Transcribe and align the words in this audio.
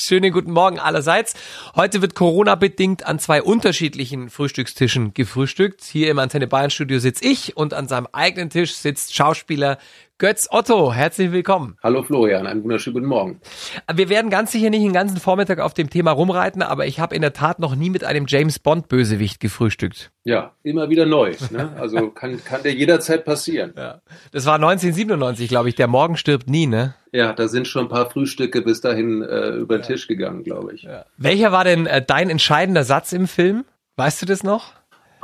Schönen 0.00 0.32
guten 0.32 0.52
Morgen 0.52 0.78
allerseits. 0.78 1.34
Heute 1.76 2.00
wird 2.00 2.14
Corona-bedingt 2.14 3.04
an 3.06 3.18
zwei 3.18 3.42
unterschiedlichen 3.42 4.30
Frühstückstischen 4.30 5.12
gefrühstückt. 5.12 5.84
Hier 5.84 6.10
im 6.10 6.18
Antenne 6.18 6.46
Bayern 6.46 6.70
Studio 6.70 6.98
sitze 6.98 7.24
ich 7.26 7.56
und 7.56 7.74
an 7.74 7.86
seinem 7.86 8.08
eigenen 8.12 8.48
Tisch 8.48 8.74
sitzt 8.74 9.14
Schauspieler 9.14 9.76
Götz 10.20 10.48
Otto, 10.50 10.92
herzlich 10.92 11.32
willkommen. 11.32 11.78
Hallo 11.82 12.02
Florian, 12.02 12.46
einen 12.46 12.62
wunderschönen 12.62 12.92
guten 12.92 13.06
Morgen. 13.06 13.40
Wir 13.90 14.10
werden 14.10 14.30
ganz 14.30 14.52
sicher 14.52 14.68
nicht 14.68 14.82
den 14.82 14.92
ganzen 14.92 15.16
Vormittag 15.16 15.60
auf 15.60 15.72
dem 15.72 15.88
Thema 15.88 16.10
rumreiten, 16.10 16.60
aber 16.60 16.84
ich 16.84 17.00
habe 17.00 17.14
in 17.14 17.22
der 17.22 17.32
Tat 17.32 17.58
noch 17.58 17.74
nie 17.74 17.88
mit 17.88 18.04
einem 18.04 18.26
James 18.28 18.58
Bond 18.58 18.88
Bösewicht 18.88 19.40
gefrühstückt. 19.40 20.10
Ja, 20.24 20.52
immer 20.62 20.90
wieder 20.90 21.06
neu. 21.06 21.32
Ne? 21.50 21.72
Also 21.78 22.10
kann, 22.14 22.44
kann 22.44 22.62
der 22.62 22.74
jederzeit 22.74 23.24
passieren. 23.24 23.72
Ja. 23.78 24.02
Das 24.30 24.44
war 24.44 24.56
1997, 24.56 25.48
glaube 25.48 25.70
ich. 25.70 25.74
Der 25.74 25.86
Morgen 25.86 26.18
stirbt 26.18 26.50
nie, 26.50 26.66
ne? 26.66 26.94
Ja, 27.12 27.32
da 27.32 27.48
sind 27.48 27.66
schon 27.66 27.86
ein 27.86 27.88
paar 27.88 28.10
Frühstücke 28.10 28.60
bis 28.60 28.82
dahin 28.82 29.22
äh, 29.22 29.52
über 29.52 29.78
den 29.78 29.84
ja. 29.84 29.86
Tisch 29.86 30.06
gegangen, 30.06 30.44
glaube 30.44 30.74
ich. 30.74 30.82
Ja. 30.82 31.06
Welcher 31.16 31.50
war 31.50 31.64
denn 31.64 31.86
äh, 31.86 32.04
dein 32.06 32.28
entscheidender 32.28 32.84
Satz 32.84 33.14
im 33.14 33.26
Film? 33.26 33.64
Weißt 33.96 34.20
du 34.20 34.26
das 34.26 34.42
noch? 34.42 34.74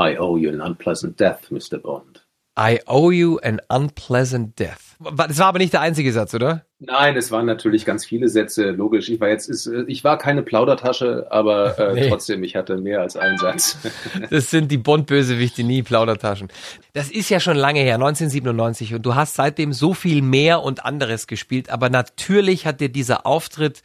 I 0.00 0.18
owe 0.18 0.40
you 0.40 0.48
an 0.48 0.62
unpleasant 0.62 1.20
death, 1.20 1.50
Mr. 1.50 1.76
Bond. 1.76 2.25
I 2.58 2.80
owe 2.86 3.12
you 3.12 3.38
an 3.42 3.60
unpleasant 3.68 4.58
death. 4.58 4.96
Das 4.98 5.38
war 5.38 5.48
aber 5.48 5.58
nicht 5.58 5.74
der 5.74 5.82
einzige 5.82 6.10
Satz, 6.10 6.32
oder? 6.32 6.64
Nein, 6.78 7.14
es 7.16 7.30
waren 7.30 7.44
natürlich 7.44 7.84
ganz 7.84 8.06
viele 8.06 8.28
Sätze, 8.28 8.70
logisch. 8.70 9.10
Ich 9.10 9.20
war 9.20 9.28
jetzt, 9.28 9.68
ich 9.86 10.04
war 10.04 10.16
keine 10.16 10.42
Plaudertasche, 10.42 11.26
aber 11.30 11.78
äh, 11.78 11.92
nee. 11.94 12.08
trotzdem, 12.08 12.42
ich 12.42 12.56
hatte 12.56 12.78
mehr 12.78 13.02
als 13.02 13.16
einen 13.16 13.36
Satz. 13.36 13.78
Das 14.30 14.50
sind 14.50 14.70
die 14.70 14.78
Bond-Bösewichte, 14.78 15.64
nie 15.64 15.82
Plaudertaschen. 15.82 16.48
Das 16.94 17.10
ist 17.10 17.28
ja 17.28 17.40
schon 17.40 17.56
lange 17.56 17.80
her, 17.80 17.96
1997, 17.96 18.94
und 18.94 19.04
du 19.04 19.14
hast 19.14 19.34
seitdem 19.34 19.74
so 19.74 19.92
viel 19.92 20.22
mehr 20.22 20.62
und 20.62 20.84
anderes 20.84 21.26
gespielt, 21.26 21.68
aber 21.68 21.90
natürlich 21.90 22.66
hat 22.66 22.80
dir 22.80 22.88
dieser 22.88 23.26
Auftritt 23.26 23.82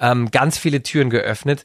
ähm, 0.00 0.30
ganz 0.30 0.56
viele 0.56 0.82
Türen 0.82 1.10
geöffnet. 1.10 1.64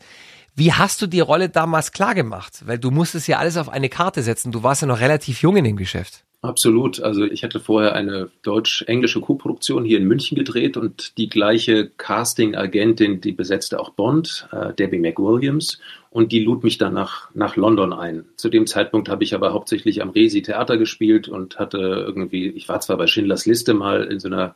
Wie 0.60 0.74
hast 0.74 1.02
du 1.02 1.08
die 1.08 1.22
Rolle 1.22 1.48
damals 1.48 1.94
klar 1.94 2.14
gemacht? 2.14 2.64
Weil 2.66 2.78
du 2.78 2.92
musstest 2.92 3.30
ja 3.30 3.38
alles 3.38 3.56
auf 3.56 3.70
eine 3.70 3.88
Karte 3.88 4.22
setzen. 4.24 4.52
Du 4.52 4.62
warst 4.62 4.82
ja 4.82 4.90
noch 4.90 5.00
relativ 5.00 5.42
jung 5.42 5.56
in 5.56 5.64
dem 5.64 5.78
Geschäft. 5.78 6.26
Absolut. 6.42 7.02
Also 7.02 7.24
ich 7.24 7.46
hatte 7.46 7.62
vorher 7.62 7.96
eine 7.96 8.30
deutsch-englische 8.44 9.22
Co-Produktion 9.22 9.86
hier 9.86 9.98
in 9.98 10.04
München 10.04 10.36
gedreht 10.38 10.76
und 10.76 11.18
die 11.18 11.30
gleiche 11.30 11.90
Casting-Agentin, 11.96 13.22
die 13.22 13.32
besetzte 13.32 13.80
auch 13.80 13.92
Bond, 13.92 14.50
äh, 14.52 14.74
Debbie 14.74 15.00
McWilliams, 15.00 15.80
und 16.10 16.34
die 16.34 16.44
lud 16.44 16.66
mich 16.66 16.78
dann 16.78 16.94
nach, 16.94 17.34
nach 17.34 17.56
London 17.56 17.94
ein. 17.94 18.26
Zu 18.36 18.50
dem 18.50 18.68
Zeitpunkt 18.68 19.08
habe 19.08 19.24
ich 19.24 19.34
aber 19.34 19.54
hauptsächlich 19.54 20.02
am 20.02 20.10
Resi 20.10 20.42
Theater 20.42 20.78
gespielt 20.78 21.30
und 21.30 21.58
hatte 21.58 21.78
irgendwie, 21.78 22.50
ich 22.50 22.68
war 22.68 22.82
zwar 22.82 22.98
bei 22.98 23.08
Schindlers 23.08 23.46
Liste 23.46 23.74
mal 23.74 24.04
in 24.04 24.20
so 24.20 24.28
einer 24.28 24.56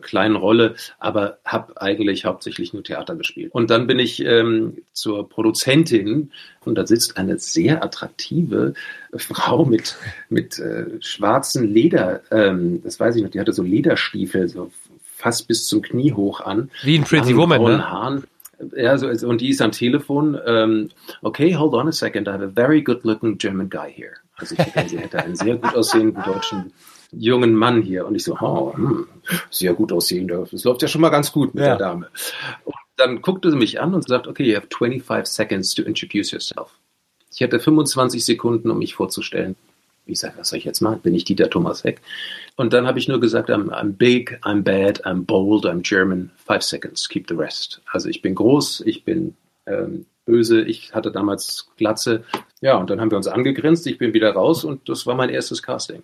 kleinen 0.00 0.36
Rolle, 0.36 0.74
aber 0.98 1.38
habe 1.44 1.80
eigentlich 1.80 2.24
hauptsächlich 2.24 2.72
nur 2.72 2.82
Theater 2.82 3.14
gespielt. 3.14 3.52
Und 3.52 3.70
dann 3.70 3.86
bin 3.86 3.98
ich 3.98 4.24
ähm, 4.24 4.78
zur 4.92 5.28
Produzentin 5.28 6.32
und 6.64 6.74
da 6.76 6.86
sitzt 6.86 7.16
eine 7.16 7.38
sehr 7.38 7.82
attraktive 7.82 8.74
Frau 9.16 9.64
mit, 9.64 9.96
mit 10.28 10.58
äh, 10.58 10.86
schwarzen 11.00 11.72
Leder, 11.72 12.20
ähm, 12.30 12.82
das 12.82 12.98
weiß 12.98 13.16
ich 13.16 13.22
noch, 13.22 13.30
die 13.30 13.40
hatte 13.40 13.52
so 13.52 13.62
Lederstiefel, 13.62 14.48
so 14.48 14.70
fast 15.20 15.46
bis 15.48 15.66
zum 15.66 15.82
Knie 15.82 16.12
hoch 16.12 16.40
an. 16.40 16.70
Wie 16.82 16.96
ein 16.96 17.04
Pretty 17.04 17.36
Woman, 17.36 17.62
ne? 17.62 17.90
Haaren. 17.90 18.24
Ja, 18.76 18.98
so, 18.98 19.08
und 19.08 19.40
die 19.40 19.50
ist 19.50 19.62
am 19.62 19.72
Telefon. 19.72 20.38
Ähm, 20.46 20.90
okay, 21.22 21.56
hold 21.56 21.72
on 21.72 21.88
a 21.88 21.92
second. 21.92 22.28
I 22.28 22.32
have 22.32 22.44
a 22.44 22.48
very 22.48 22.82
good 22.82 23.04
looking 23.04 23.38
German 23.38 23.70
guy 23.70 23.90
here. 23.90 24.16
Also 24.36 24.54
ich 24.58 24.64
denke, 24.72 24.88
sie 24.88 24.98
hätte 24.98 25.22
einen 25.22 25.36
sehr 25.36 25.56
gut 25.56 25.74
aussehenden 25.74 26.22
deutschen 26.22 26.72
jungen 27.12 27.54
Mann 27.54 27.82
hier. 27.82 28.06
Und 28.06 28.14
ich 28.14 28.24
so, 28.24 28.36
oh, 28.40 28.74
hm, 28.74 29.06
sehr 29.50 29.74
gut 29.74 29.92
aussehen. 29.92 30.28
Das 30.28 30.64
läuft 30.64 30.82
ja 30.82 30.88
schon 30.88 31.00
mal 31.00 31.10
ganz 31.10 31.32
gut 31.32 31.54
mit 31.54 31.62
ja. 31.62 31.70
der 31.70 31.78
Dame. 31.78 32.08
Und 32.64 32.74
dann 32.96 33.22
guckte 33.22 33.50
sie 33.50 33.56
mich 33.56 33.80
an 33.80 33.94
und 33.94 34.06
sagt, 34.06 34.26
okay, 34.26 34.44
you 34.44 34.56
have 34.56 34.68
25 34.70 35.26
seconds 35.26 35.74
to 35.74 35.82
introduce 35.82 36.30
yourself. 36.30 36.70
Ich 37.32 37.42
hatte 37.42 37.60
25 37.60 38.24
Sekunden, 38.24 38.70
um 38.70 38.78
mich 38.78 38.94
vorzustellen. 38.94 39.56
Ich 40.06 40.18
sage, 40.18 40.34
was 40.38 40.48
soll 40.48 40.58
ich 40.58 40.64
jetzt 40.64 40.80
machen? 40.80 41.00
Bin 41.00 41.14
ich 41.14 41.24
Dieter 41.24 41.48
Thomas 41.48 41.84
Heck? 41.84 42.00
Und 42.56 42.72
dann 42.72 42.86
habe 42.86 42.98
ich 42.98 43.06
nur 43.06 43.20
gesagt, 43.20 43.48
I'm, 43.50 43.70
I'm 43.70 43.92
big, 43.92 44.40
I'm 44.42 44.62
bad, 44.62 45.04
I'm 45.06 45.24
bold, 45.24 45.64
I'm 45.64 45.82
German. 45.82 46.30
Five 46.36 46.62
seconds, 46.62 47.08
keep 47.08 47.26
the 47.28 47.34
rest. 47.34 47.80
Also 47.92 48.08
ich 48.08 48.20
bin 48.20 48.34
groß, 48.34 48.82
ich 48.86 49.04
bin 49.04 49.36
ähm, 49.66 50.06
böse. 50.24 50.62
Ich 50.62 50.94
hatte 50.94 51.10
damals 51.10 51.68
Glatze. 51.76 52.24
Ja, 52.60 52.76
und 52.76 52.90
dann 52.90 53.00
haben 53.00 53.10
wir 53.10 53.16
uns 53.16 53.26
angegrinst. 53.26 53.86
Ich 53.86 53.98
bin 53.98 54.14
wieder 54.14 54.32
raus 54.32 54.64
und 54.64 54.88
das 54.88 55.06
war 55.06 55.14
mein 55.14 55.30
erstes 55.30 55.62
Casting. 55.62 56.02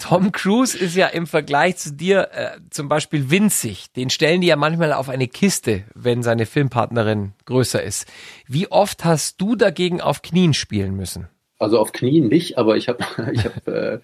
Tom 0.00 0.32
Cruise 0.32 0.76
ist 0.76 0.94
ja 0.94 1.06
im 1.06 1.26
Vergleich 1.26 1.76
zu 1.76 1.92
dir 1.92 2.28
äh, 2.32 2.58
zum 2.70 2.88
Beispiel 2.88 3.30
winzig. 3.30 3.92
Den 3.92 4.10
stellen 4.10 4.40
die 4.40 4.48
ja 4.48 4.56
manchmal 4.56 4.92
auf 4.92 5.08
eine 5.08 5.28
Kiste, 5.28 5.84
wenn 5.94 6.22
seine 6.22 6.46
Filmpartnerin 6.46 7.32
größer 7.46 7.82
ist. 7.82 8.06
Wie 8.46 8.70
oft 8.70 9.04
hast 9.04 9.40
du 9.40 9.56
dagegen 9.56 10.00
auf 10.00 10.22
Knien 10.22 10.54
spielen 10.54 10.96
müssen? 10.96 11.28
Also 11.58 11.78
auf 11.78 11.92
Knien 11.92 12.28
nicht, 12.28 12.56
aber 12.56 12.76
ich 12.76 12.88
habe 12.88 13.04
ich 13.32 13.44
hab, 13.44 13.66
äh, 13.66 13.98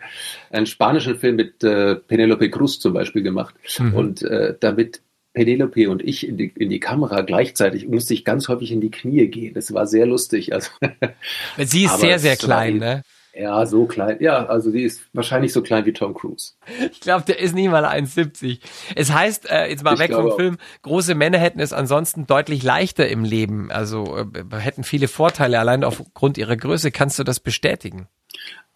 einen 0.51 0.67
spanischen 0.67 1.19
Film 1.19 1.37
mit 1.37 1.63
äh, 1.63 1.97
Penelope 1.97 2.51
Cruz 2.51 2.81
zum 2.81 2.93
Beispiel 2.93 3.23
gemacht. 3.23 3.55
Mhm. 3.79 3.95
Und 3.95 4.23
äh, 4.23 4.55
damit 4.59 5.03
Penelope 5.35 5.91
und 5.91 6.03
ich 6.03 6.27
in 6.27 6.37
die, 6.37 6.53
in 6.57 6.71
die 6.71 6.81
Kamera 6.81 7.23
gleichzeitig 7.23 7.89
musste 7.89 8.15
ich 8.15 8.25
ganz 8.25 8.49
häufig 8.49 8.71
in 8.71 8.81
die 8.81 8.91
Knie 8.91 9.27
gehen. 9.27 9.55
Das 9.55 9.75
war 9.75 9.87
sehr 9.87 10.07
lustig. 10.07 10.53
Also, 10.53 10.71
Sie 11.59 11.85
ist 11.85 11.99
sehr, 12.01 12.21
sehr 12.21 12.37
klein, 12.37 12.79
ne? 12.79 13.03
Ja, 13.37 13.67
so 13.67 13.87
klein. 13.87 14.19
Ja, 14.21 14.47
also 14.47 14.71
sie 14.71 14.83
ist 14.83 15.03
wahrscheinlich 15.13 15.53
so 15.53 15.63
klein 15.63 15.85
wie 15.87 15.93
Tom 15.93 16.15
Cruise. 16.15 16.53
Ich 16.93 17.01
glaube, 17.01 17.25
der 17.27 17.41
ist 17.41 17.55
nicht 17.55 17.69
mal 17.69 17.85
1,70. 17.85 18.61
Es 18.95 19.13
heißt, 19.13 19.51
äh, 19.51 19.69
jetzt 19.69 19.83
mal 19.83 19.95
ich 19.95 20.01
weg 20.01 20.13
vom 20.13 20.37
Film, 20.37 20.59
große 20.83 21.15
Männer 21.15 21.39
hätten 21.39 21.59
es 21.59 21.73
ansonsten 21.73 22.27
deutlich 22.27 22.63
leichter 22.63 23.09
im 23.09 23.25
Leben. 23.25 23.73
Also 23.73 24.17
äh, 24.17 24.57
hätten 24.57 24.85
viele 24.85 25.09
Vorteile 25.09 25.59
allein 25.59 25.83
aufgrund 25.83 26.39
ihrer 26.39 26.57
Größe. 26.57 26.93
Kannst 26.93 27.19
du 27.19 27.25
das 27.25 27.41
bestätigen? 27.41 28.07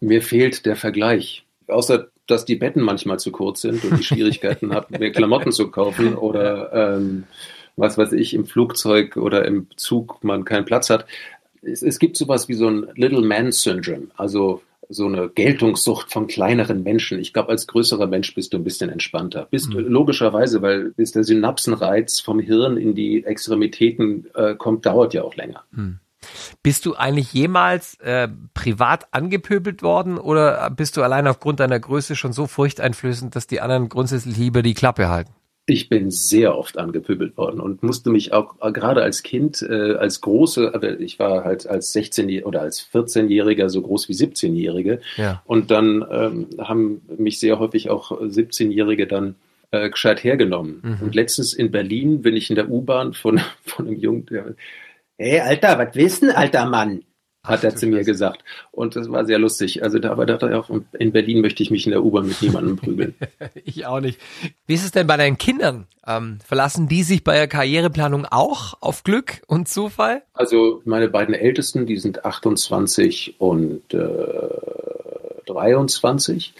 Mir 0.01 0.21
fehlt 0.21 0.65
der 0.65 0.75
Vergleich. 0.75 1.45
Außer 1.67 2.07
dass 2.29 2.45
die 2.45 2.55
Betten 2.55 2.81
manchmal 2.81 3.19
zu 3.19 3.31
kurz 3.31 3.61
sind 3.61 3.83
und 3.83 3.97
die 3.97 4.03
Schwierigkeiten 4.03 4.73
habe, 4.73 4.97
mir 4.99 5.11
Klamotten 5.11 5.51
zu 5.51 5.71
kaufen 5.71 6.15
oder 6.15 6.71
ähm, 6.73 7.23
was 7.75 7.97
weiß 7.97 8.11
ich, 8.13 8.33
im 8.33 8.45
Flugzeug 8.45 9.17
oder 9.17 9.45
im 9.45 9.67
Zug 9.75 10.23
man 10.23 10.45
keinen 10.45 10.65
Platz 10.65 10.89
hat. 10.89 11.05
Es, 11.61 11.81
es 11.81 11.99
gibt 11.99 12.17
sowas 12.17 12.47
wie 12.47 12.53
so 12.53 12.67
ein 12.67 12.87
Little 12.95 13.21
Man 13.21 13.51
Syndrome, 13.51 14.07
also 14.15 14.61
so 14.89 15.05
eine 15.05 15.29
Geltungssucht 15.29 16.11
von 16.11 16.25
kleineren 16.25 16.81
Menschen. 16.81 17.19
Ich 17.19 17.31
glaube, 17.31 17.49
als 17.49 17.67
größerer 17.67 18.07
Mensch 18.07 18.33
bist 18.33 18.53
du 18.53 18.57
ein 18.57 18.63
bisschen 18.63 18.89
entspannter. 18.89 19.47
Bist 19.49 19.69
mhm. 19.69 19.81
logischerweise, 19.81 20.63
weil 20.63 20.91
bis 20.91 21.11
der 21.11 21.23
Synapsenreiz 21.23 22.19
vom 22.19 22.39
Hirn 22.39 22.75
in 22.77 22.95
die 22.95 23.23
Extremitäten 23.23 24.25
äh, 24.33 24.55
kommt, 24.55 24.87
dauert 24.87 25.13
ja 25.13 25.23
auch 25.23 25.35
länger. 25.35 25.63
Mhm. 25.71 25.99
Bist 26.63 26.85
du 26.85 26.95
eigentlich 26.95 27.31
jemals 27.33 27.95
äh, 28.01 28.27
privat 28.53 29.07
angepöbelt 29.13 29.83
worden 29.83 30.17
oder 30.17 30.69
bist 30.71 30.97
du 30.97 31.03
allein 31.03 31.27
aufgrund 31.27 31.59
deiner 31.59 31.79
Größe 31.79 32.15
schon 32.15 32.33
so 32.33 32.45
furchteinflößend, 32.45 33.35
dass 33.35 33.47
die 33.47 33.61
anderen 33.61 33.87
grundsätzlich 33.89 34.37
lieber 34.37 34.61
die 34.61 34.73
Klappe 34.73 35.07
halten? 35.07 35.31
Ich 35.69 35.87
bin 35.87 36.09
sehr 36.09 36.57
oft 36.57 36.77
angepöbelt 36.77 37.37
worden 37.37 37.59
und 37.59 37.83
musste 37.83 38.09
mich 38.09 38.33
auch 38.33 38.55
äh, 38.61 38.71
gerade 38.71 39.03
als 39.03 39.21
Kind, 39.21 39.61
äh, 39.61 39.93
als 39.93 40.21
große, 40.21 40.73
aber 40.73 40.99
ich 40.99 41.19
war 41.19 41.43
halt 41.43 41.67
als 41.67 41.95
16- 41.95 42.43
oder 42.43 42.61
als 42.61 42.87
14-Jähriger 42.91 43.69
so 43.69 43.81
groß 43.81 44.09
wie 44.09 44.13
17-Jährige. 44.13 44.99
Ja. 45.17 45.43
Und 45.45 45.69
dann 45.69 46.05
ähm, 46.11 46.47
haben 46.57 47.01
mich 47.17 47.39
sehr 47.39 47.59
häufig 47.59 47.89
auch 47.89 48.11
17-Jährige 48.11 49.05
dann 49.05 49.35
äh, 49.71 49.89
gescheit 49.89 50.23
hergenommen. 50.23 50.81
Mhm. 50.81 51.05
Und 51.05 51.15
letztens 51.15 51.53
in 51.53 51.69
Berlin 51.69 52.23
bin 52.23 52.35
ich 52.35 52.49
in 52.49 52.55
der 52.55 52.69
U-Bahn 52.69 53.13
von, 53.13 53.39
von 53.63 53.87
einem 53.87 53.99
Jungen, 53.99 54.25
der, 54.25 54.55
Hey, 55.21 55.41
Alter, 55.41 55.77
was 55.77 55.95
wissen, 55.95 56.31
alter 56.31 56.65
Mann? 56.65 57.03
Hat 57.49 57.63
er 57.63 57.75
zu 57.75 57.87
mir 57.87 58.03
gesagt. 58.03 58.43
Und 58.71 58.95
das 58.95 59.11
war 59.11 59.25
sehr 59.25 59.39
lustig. 59.39 59.83
Also 59.83 59.99
da, 59.99 60.11
aber 60.11 60.25
dachte 60.25 60.47
ich 60.47 60.55
auch, 60.55 60.69
in 60.97 61.11
Berlin 61.11 61.41
möchte 61.41 61.63
ich 61.63 61.71
mich 61.71 61.85
in 61.85 61.91
der 61.91 62.03
U-Bahn 62.03 62.27
mit 62.27 62.41
niemandem 62.41 62.77
prügeln. 62.77 63.15
ich 63.65 63.85
auch 63.85 63.99
nicht. 63.99 64.19
Wie 64.67 64.73
ist 64.73 64.85
es 64.85 64.91
denn 64.91 65.07
bei 65.07 65.17
deinen 65.17 65.37
Kindern? 65.37 65.87
Ähm, 66.07 66.39
verlassen 66.45 66.87
die 66.87 67.03
sich 67.03 67.23
bei 67.23 67.35
der 67.35 67.47
Karriereplanung 67.47 68.25
auch 68.25 68.75
auf 68.81 69.03
Glück 69.03 69.41
und 69.47 69.67
Zufall? 69.67 70.23
Also 70.33 70.81
meine 70.85 71.09
beiden 71.09 71.35
Ältesten, 71.35 71.85
die 71.85 71.97
sind 71.97 72.25
28 72.25 73.35
und 73.39 73.93
äh, 73.93 74.07
23. 75.45 76.53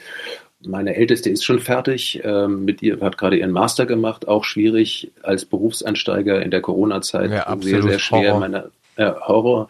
Meine 0.61 0.95
Älteste 0.95 1.29
ist 1.29 1.45
schon 1.45 1.59
fertig. 1.59 2.21
Ähm, 2.23 2.65
mit 2.65 2.81
ihr 2.81 2.99
hat 2.99 3.17
gerade 3.17 3.37
ihren 3.37 3.51
Master 3.51 3.85
gemacht. 3.85 4.27
Auch 4.27 4.43
schwierig 4.43 5.11
als 5.23 5.45
Berufseinsteiger 5.45 6.41
in 6.41 6.51
der 6.51 6.61
Corona-Zeit. 6.61 7.31
Ja, 7.31 7.57
sehr, 7.61 7.81
sehr 7.81 7.99
schwer. 7.99 8.33
Horror. 8.33 8.39
Meine, 8.41 8.71
äh, 8.99 9.13
Horror. 9.21 9.69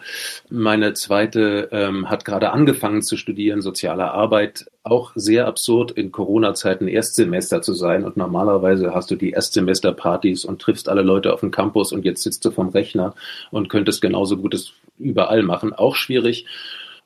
Meine 0.50 0.94
zweite 0.94 1.70
ähm, 1.72 2.10
hat 2.10 2.26
gerade 2.26 2.50
angefangen 2.52 3.04
zu 3.04 3.16
studieren, 3.16 3.62
soziale 3.62 4.12
Arbeit. 4.12 4.66
Auch 4.84 5.12
sehr 5.14 5.46
absurd, 5.46 5.92
in 5.92 6.12
Corona-Zeiten 6.12 6.88
Erstsemester 6.88 7.62
zu 7.62 7.74
sein. 7.74 8.06
Und 8.06 8.18
normalerweise 8.18 8.96
hast 8.96 9.12
du 9.12 9.16
die 9.16 9.30
Erstsemesterpartys 9.30 10.46
und 10.46 10.60
triffst 10.60 10.90
alle 10.90 11.04
Leute 11.04 11.32
auf 11.32 11.42
dem 11.42 11.52
Campus 11.52 11.92
und 11.92 12.06
jetzt 12.06 12.24
sitzt 12.24 12.44
du 12.44 12.50
vom 12.50 12.70
Rechner 12.70 13.14
und 13.52 13.70
könntest 13.70 14.02
genauso 14.02 14.38
Gutes 14.38 14.74
überall 14.98 15.44
machen. 15.44 15.74
Auch 15.74 15.96
schwierig. 15.96 16.48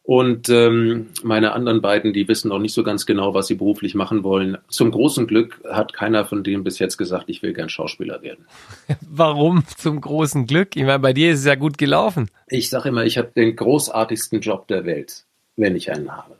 Und 0.06 0.50
ähm, 0.50 1.08
meine 1.24 1.54
anderen 1.54 1.82
beiden, 1.82 2.12
die 2.12 2.28
wissen 2.28 2.50
noch 2.50 2.60
nicht 2.60 2.74
so 2.74 2.84
ganz 2.84 3.06
genau, 3.06 3.34
was 3.34 3.48
sie 3.48 3.56
beruflich 3.56 3.96
machen 3.96 4.24
wollen. 4.24 4.58
Zum 4.68 4.92
großen 4.92 5.28
Glück 5.28 5.62
hat 5.70 5.94
keiner 5.94 6.26
von 6.26 6.44
denen 6.44 6.66
bis 6.66 6.78
jetzt 6.78 6.98
gesagt, 6.98 7.26
ich 7.28 7.42
will 7.42 7.54
gern 7.54 7.70
Schauspieler 7.70 8.22
werden. 8.22 8.46
Warum 9.02 9.64
zum 9.78 10.02
großen 10.02 10.46
Glück? 10.46 10.76
Ich 10.76 10.84
meine, 10.84 11.00
bei 11.00 11.14
dir 11.14 11.32
ist 11.32 11.40
es 11.40 11.46
ja 11.46 11.56
gut 11.56 11.78
gelaufen. 11.78 12.30
Ich 12.48 12.70
sage 12.70 12.90
immer, 12.90 13.06
ich 13.06 13.18
habe 13.18 13.32
den 13.34 13.56
großartigsten 13.56 14.42
Job 14.42 14.68
der 14.68 14.86
Welt, 14.86 15.24
wenn 15.56 15.78
ich 15.78 15.90
einen 15.90 16.12
habe. 16.12 16.36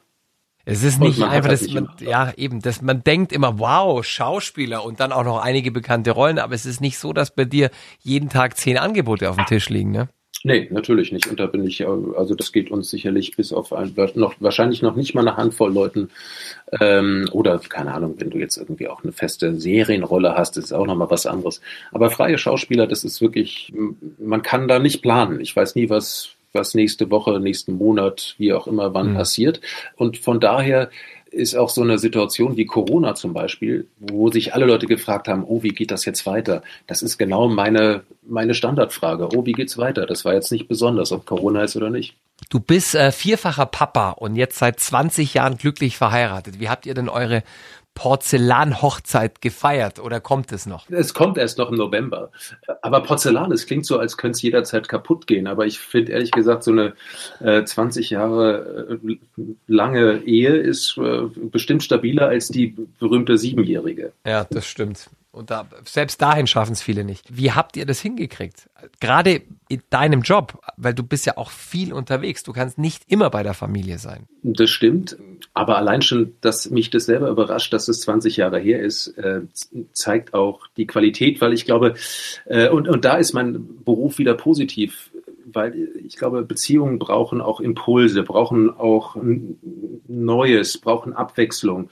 Es 0.66 0.84
ist 0.84 1.00
nicht 1.00 1.22
einfach, 1.22 1.50
dass 1.50 1.70
man, 1.70 1.90
ja, 2.00 2.34
eben, 2.36 2.62
dass 2.62 2.82
man 2.82 3.04
denkt 3.04 3.32
immer, 3.32 3.60
wow, 3.60 4.04
Schauspieler 4.04 4.84
und 4.84 5.00
dann 5.00 5.12
auch 5.12 5.26
noch 5.26 5.40
einige 5.40 5.72
bekannte 5.72 6.12
Rollen, 6.12 6.40
aber 6.40 6.54
es 6.54 6.66
ist 6.66 6.80
nicht 6.80 6.98
so, 6.98 7.12
dass 7.12 7.36
bei 7.36 7.44
dir 7.46 7.70
jeden 8.00 8.30
Tag 8.30 8.58
zehn 8.58 8.78
Angebote 8.78 9.30
auf 9.30 9.36
dem 9.36 9.46
Tisch 9.46 9.70
liegen, 9.70 9.92
ne? 9.92 10.10
Nee, 10.46 10.68
natürlich 10.72 11.14
nicht. 11.14 11.28
Und 11.28 11.40
da 11.40 11.46
bin 11.46 11.66
ich, 11.66 11.82
äh, 11.82 11.88
also 12.18 12.36
das 12.36 12.52
geht 12.52 12.70
uns 12.70 12.90
sicherlich 12.90 13.36
bis 13.38 13.54
auf 13.54 13.72
ein, 13.72 13.94
noch, 14.16 14.36
wahrscheinlich 14.40 14.82
noch 14.82 14.96
nicht 14.96 15.16
mal 15.16 15.22
eine 15.22 15.38
Handvoll 15.38 15.74
Leuten. 15.74 16.10
Ähm, 16.82 17.30
oder 17.32 17.60
keine 17.60 17.94
Ahnung, 17.94 18.16
wenn 18.18 18.30
du 18.30 18.38
jetzt 18.38 18.58
irgendwie 18.58 18.90
auch 18.90 19.04
eine 19.04 19.14
feste 19.14 19.56
Serienrolle 19.56 20.36
hast, 20.36 20.58
ist 20.58 20.74
auch 20.74 20.86
nochmal 20.86 21.10
was 21.10 21.26
anderes. 21.26 21.62
Aber 21.92 22.12
freie 22.12 22.38
Schauspieler, 22.38 22.88
das 22.88 23.06
ist 23.06 23.22
wirklich, 23.22 23.74
man 24.20 24.42
kann 24.42 24.68
da 24.68 24.80
nicht 24.80 25.02
planen. 25.02 25.40
Ich 25.40 25.56
weiß 25.56 25.76
nie, 25.76 25.90
was, 25.90 26.32
was 26.52 26.74
nächste 26.74 27.10
Woche, 27.10 27.40
nächsten 27.40 27.74
Monat, 27.78 28.36
wie 28.38 28.52
auch 28.52 28.68
immer, 28.68 28.94
wann 28.94 29.12
mhm. 29.12 29.16
passiert. 29.16 29.62
Und 29.96 30.18
von 30.18 30.42
daher 30.42 30.90
ist 31.34 31.56
auch 31.56 31.70
so 31.70 31.82
eine 31.82 31.98
Situation 31.98 32.58
wie 32.58 32.66
Corona 32.66 33.16
zum 33.16 33.34
Beispiel, 33.34 33.88
wo 34.00 34.30
sich 34.30 34.54
alle 34.54 34.66
Leute 34.66 34.86
gefragt 34.86 35.28
haben, 35.28 35.44
oh, 35.46 35.64
wie 35.64 35.70
geht 35.70 35.92
das 35.92 36.06
jetzt 36.06 36.26
weiter? 36.26 36.64
Das 36.88 37.02
ist 37.02 37.18
genau 37.18 37.48
meine, 37.50 38.04
meine 38.22 38.54
Standardfrage. 38.54 39.30
Oh, 39.36 39.46
wie 39.46 39.54
geht's 39.54 39.78
weiter? 39.78 40.06
Das 40.06 40.26
war 40.26 40.34
jetzt 40.34 40.52
nicht 40.52 40.68
besonders, 40.68 41.12
ob 41.12 41.26
Corona 41.26 41.64
ist 41.64 41.76
oder 41.76 41.90
nicht. 41.90 42.16
Du 42.50 42.60
bist 42.60 42.96
äh, 42.96 43.12
vierfacher 43.12 43.66
Papa 43.66 44.12
und 44.12 44.36
jetzt 44.36 44.58
seit 44.58 44.80
20 44.80 45.34
Jahren 45.34 45.58
glücklich 45.58 45.98
verheiratet. 45.98 46.60
Wie 46.60 46.70
habt 46.70 46.86
ihr 46.86 46.94
denn 46.94 47.10
eure 47.10 47.44
Porzellanhochzeit 47.96 49.42
gefeiert 49.42 50.00
oder 50.00 50.20
kommt 50.20 50.52
es 50.52 50.66
noch? 50.66 50.90
Es 50.90 51.14
kommt 51.14 51.38
erst 51.38 51.58
noch 51.58 51.70
im 51.70 51.78
November. 51.78 52.32
Aber 52.82 53.04
Porzellan, 53.04 53.52
es 53.52 53.66
klingt 53.66 53.86
so, 53.86 54.00
als 54.00 54.18
könnte 54.18 54.36
es 54.36 54.42
jederzeit 54.42 54.88
kaputt 54.90 55.28
gehen. 55.28 55.48
Aber 55.48 55.66
ich 55.66 55.80
finde 55.80 56.12
ehrlich 56.12 56.32
gesagt, 56.32 56.64
so 56.64 56.72
eine 56.72 56.94
äh, 57.40 57.64
20 57.64 58.10
Jahre 58.10 59.00
äh, 59.04 59.18
lange 59.68 60.24
Ehe 60.24 60.56
ist 60.56 60.98
äh, 60.98 61.24
bestimmt 61.36 61.84
stabiler 61.84 62.28
als 62.28 62.48
die 62.48 62.76
berühmte 63.00 63.38
Siebenjährige. 63.38 64.14
Ja, 64.26 64.46
das 64.46 64.66
stimmt. 64.66 65.10
Und 65.34 65.50
da, 65.50 65.68
selbst 65.86 66.22
dahin 66.22 66.46
schaffen 66.46 66.74
es 66.74 66.84
viele 66.84 67.04
nicht. 67.04 67.26
Wie 67.36 67.52
habt 67.52 67.76
ihr 67.76 67.88
das 67.88 68.00
hingekriegt? 68.00 68.70
Gerade 69.00 69.42
in 69.68 69.82
deinem 69.90 70.22
Job, 70.22 70.62
weil 70.78 70.94
du 70.94 71.02
bist 71.02 71.26
ja 71.26 71.38
auch 71.38 71.50
viel 71.50 71.92
unterwegs. 71.92 72.44
Du 72.44 72.54
kannst 72.54 72.78
nicht 72.78 73.02
immer 73.08 73.32
bei 73.32 73.42
der 73.42 73.56
Familie 73.56 73.98
sein. 73.98 74.28
Das 74.44 74.70
stimmt. 74.70 75.18
Aber 75.56 75.78
allein 75.78 76.04
schon, 76.04 76.36
dass 76.42 76.70
mich 76.70 76.92
das 76.92 77.06
selber 77.06 77.30
überrascht, 77.30 77.74
dass 77.74 77.88
es 77.88 78.02
20 78.02 78.38
Jahre 78.38 78.60
her 78.60 78.80
ist, 78.80 79.08
äh, 79.18 79.42
zeigt 79.92 80.36
auch 80.36 80.68
die 80.78 80.86
Qualität, 80.86 81.42
weil 81.42 81.54
ich 81.54 81.66
glaube, 81.66 81.96
äh, 82.46 82.70
und, 82.70 82.88
und 82.88 83.04
da 83.04 83.16
ist 83.18 83.34
mein 83.34 83.84
Beruf 83.84 84.20
wieder 84.20 84.36
positiv 84.36 85.10
weil 85.56 85.90
ich 86.04 86.18
glaube, 86.18 86.44
Beziehungen 86.44 87.00
brauchen 87.00 87.42
auch 87.42 87.60
Impulse, 87.60 88.24
brauchen 88.24 88.70
auch 88.70 89.16
Neues, 90.08 90.80
brauchen 90.80 91.14
Abwechslung 91.14 91.90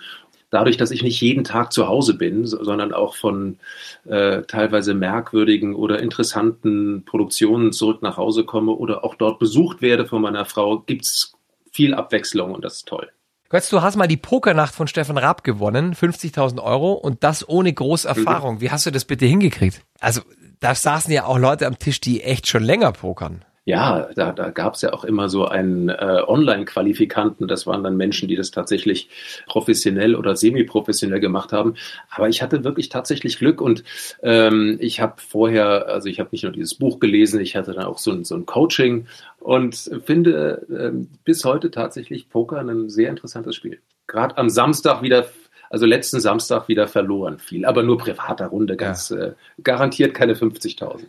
dadurch, 0.52 0.78
dass 0.78 0.92
ich 0.92 1.02
nicht 1.02 1.20
jeden 1.20 1.44
Tag 1.44 1.74
zu 1.74 1.88
Hause 1.88 2.14
bin, 2.14 2.46
sondern 2.46 2.94
auch 2.94 3.16
von 3.16 3.58
äh, 4.06 4.44
teilweise 4.44 4.94
merkwürdigen 4.94 5.74
oder 5.74 6.00
interessanten 6.00 7.04
Produktionen 7.06 7.72
zurück 7.72 8.04
nach 8.04 8.18
Hause 8.18 8.44
komme 8.44 8.74
oder 8.74 9.04
auch 9.04 9.16
dort 9.16 9.40
besucht 9.40 9.82
werde 9.82 10.06
von 10.06 10.22
meiner 10.22 10.46
Frau, 10.46 10.80
gibt's 10.80 11.34
viel 11.72 11.96
Abwechslung 11.96 12.54
und 12.54 12.64
das 12.64 12.76
ist 12.76 12.88
toll. 12.88 13.10
Götz, 13.50 13.70
du 13.70 13.82
hast 13.82 13.96
mal 13.96 14.08
die 14.08 14.18
Pokernacht 14.18 14.76
von 14.76 14.88
Stefan 14.88 15.18
Raab 15.18 15.44
gewonnen, 15.44 15.94
50.000 15.94 16.62
Euro 16.62 16.94
und 16.94 17.24
das 17.24 17.48
ohne 17.48 17.74
Großerfahrung. 17.74 18.56
Mhm. 18.56 18.62
Wie 18.62 18.72
hast 18.72 18.86
du 18.86 18.92
das 18.92 19.06
bitte 19.06 19.26
hingekriegt? 19.26 19.82
Also 20.00 20.22
da 20.60 20.76
saßen 20.76 21.12
ja 21.12 21.26
auch 21.26 21.38
Leute 21.38 21.66
am 21.66 21.80
Tisch, 21.80 22.00
die 22.00 22.24
echt 22.24 22.48
schon 22.48 22.64
länger 22.64 22.92
pokern 22.92 23.44
ja, 23.64 24.10
da, 24.16 24.32
da 24.32 24.50
gab 24.50 24.74
es 24.74 24.82
ja 24.82 24.92
auch 24.92 25.04
immer 25.04 25.30
so 25.30 25.46
einen 25.46 25.90
äh, 25.90 26.24
Online-Qualifikanten. 26.28 27.48
Das 27.48 27.68
waren 27.68 27.84
dann 27.84 27.96
Menschen, 27.96 28.28
die 28.28 28.36
das 28.36 28.50
tatsächlich 28.50 29.10
professionell 29.46 30.16
oder 30.16 30.36
semi-professionell 30.36 31.20
gemacht 31.20 31.54
haben. 31.54 31.76
Aber 32.10 32.28
ich 32.28 32.42
hatte 32.42 32.64
wirklich 32.64 32.90
tatsächlich 32.90 33.38
Glück 33.38 33.62
und 33.62 33.84
ähm, 34.24 34.78
ich 34.80 35.00
habe 35.00 35.16
vorher, 35.18 35.88
also 35.88 36.10
ich 36.10 36.20
habe 36.20 36.30
nicht 36.32 36.44
nur 36.44 36.52
dieses 36.52 36.74
Buch 36.74 37.00
gelesen, 37.00 37.40
ich 37.40 37.56
hatte 37.56 37.74
dann 37.74 37.86
auch 37.86 38.00
so 38.00 38.12
ein, 38.12 38.24
so 38.24 38.34
ein 38.36 38.48
Coaching 38.48 39.06
und 39.40 39.76
finde 40.06 40.66
äh, 40.70 41.06
bis 41.24 41.46
heute 41.46 41.70
tatsächlich 41.70 42.30
Poker 42.30 42.60
ein 42.60 42.90
sehr 42.90 43.10
interessantes 43.10 43.56
Spiel. 43.56 43.80
Gerade 44.08 44.38
am 44.38 44.50
Samstag 44.50 45.04
wieder 45.04 45.28
also 45.72 45.86
letzten 45.86 46.20
Samstag 46.20 46.68
wieder 46.68 46.88
verloren 46.88 47.40
viel, 47.40 47.66
aber 47.66 47.82
nur 47.82 47.98
privater 47.98 48.48
Runde, 48.48 48.76
ganz 48.76 49.10
ja. 49.10 49.18
äh, 49.18 49.34
garantiert 49.64 50.14
keine 50.14 50.34
50.000. 50.34 51.06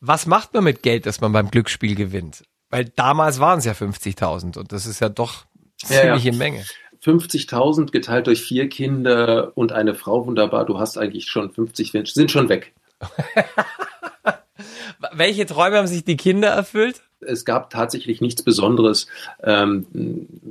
Was 0.00 0.26
macht 0.26 0.54
man 0.54 0.64
mit 0.64 0.82
Geld, 0.82 1.06
das 1.06 1.20
man 1.20 1.32
beim 1.32 1.50
Glücksspiel 1.50 1.94
gewinnt? 1.94 2.44
Weil 2.70 2.86
damals 2.86 3.40
waren 3.40 3.58
es 3.58 3.66
ja 3.66 3.72
50.000 3.72 4.58
und 4.58 4.72
das 4.72 4.86
ist 4.86 5.00
ja 5.00 5.08
doch 5.08 5.44
ziemliche 5.76 6.30
ja, 6.30 6.32
ja. 6.32 6.32
Menge. 6.32 6.64
50.000 7.04 7.92
geteilt 7.92 8.26
durch 8.26 8.42
vier 8.42 8.68
Kinder 8.68 9.52
und 9.54 9.72
eine 9.72 9.94
Frau, 9.94 10.26
wunderbar, 10.26 10.64
du 10.64 10.78
hast 10.78 10.96
eigentlich 10.96 11.26
schon 11.26 11.50
50, 11.50 11.92
sind 11.92 12.30
schon 12.30 12.48
weg. 12.48 12.72
Welche 15.12 15.46
Träume 15.46 15.76
haben 15.76 15.86
sich 15.86 16.04
die 16.04 16.16
Kinder 16.16 16.48
erfüllt? 16.48 17.02
es 17.20 17.44
gab 17.44 17.70
tatsächlich 17.70 18.20
nichts 18.20 18.42
Besonderes, 18.42 19.06
ähm, 19.42 19.86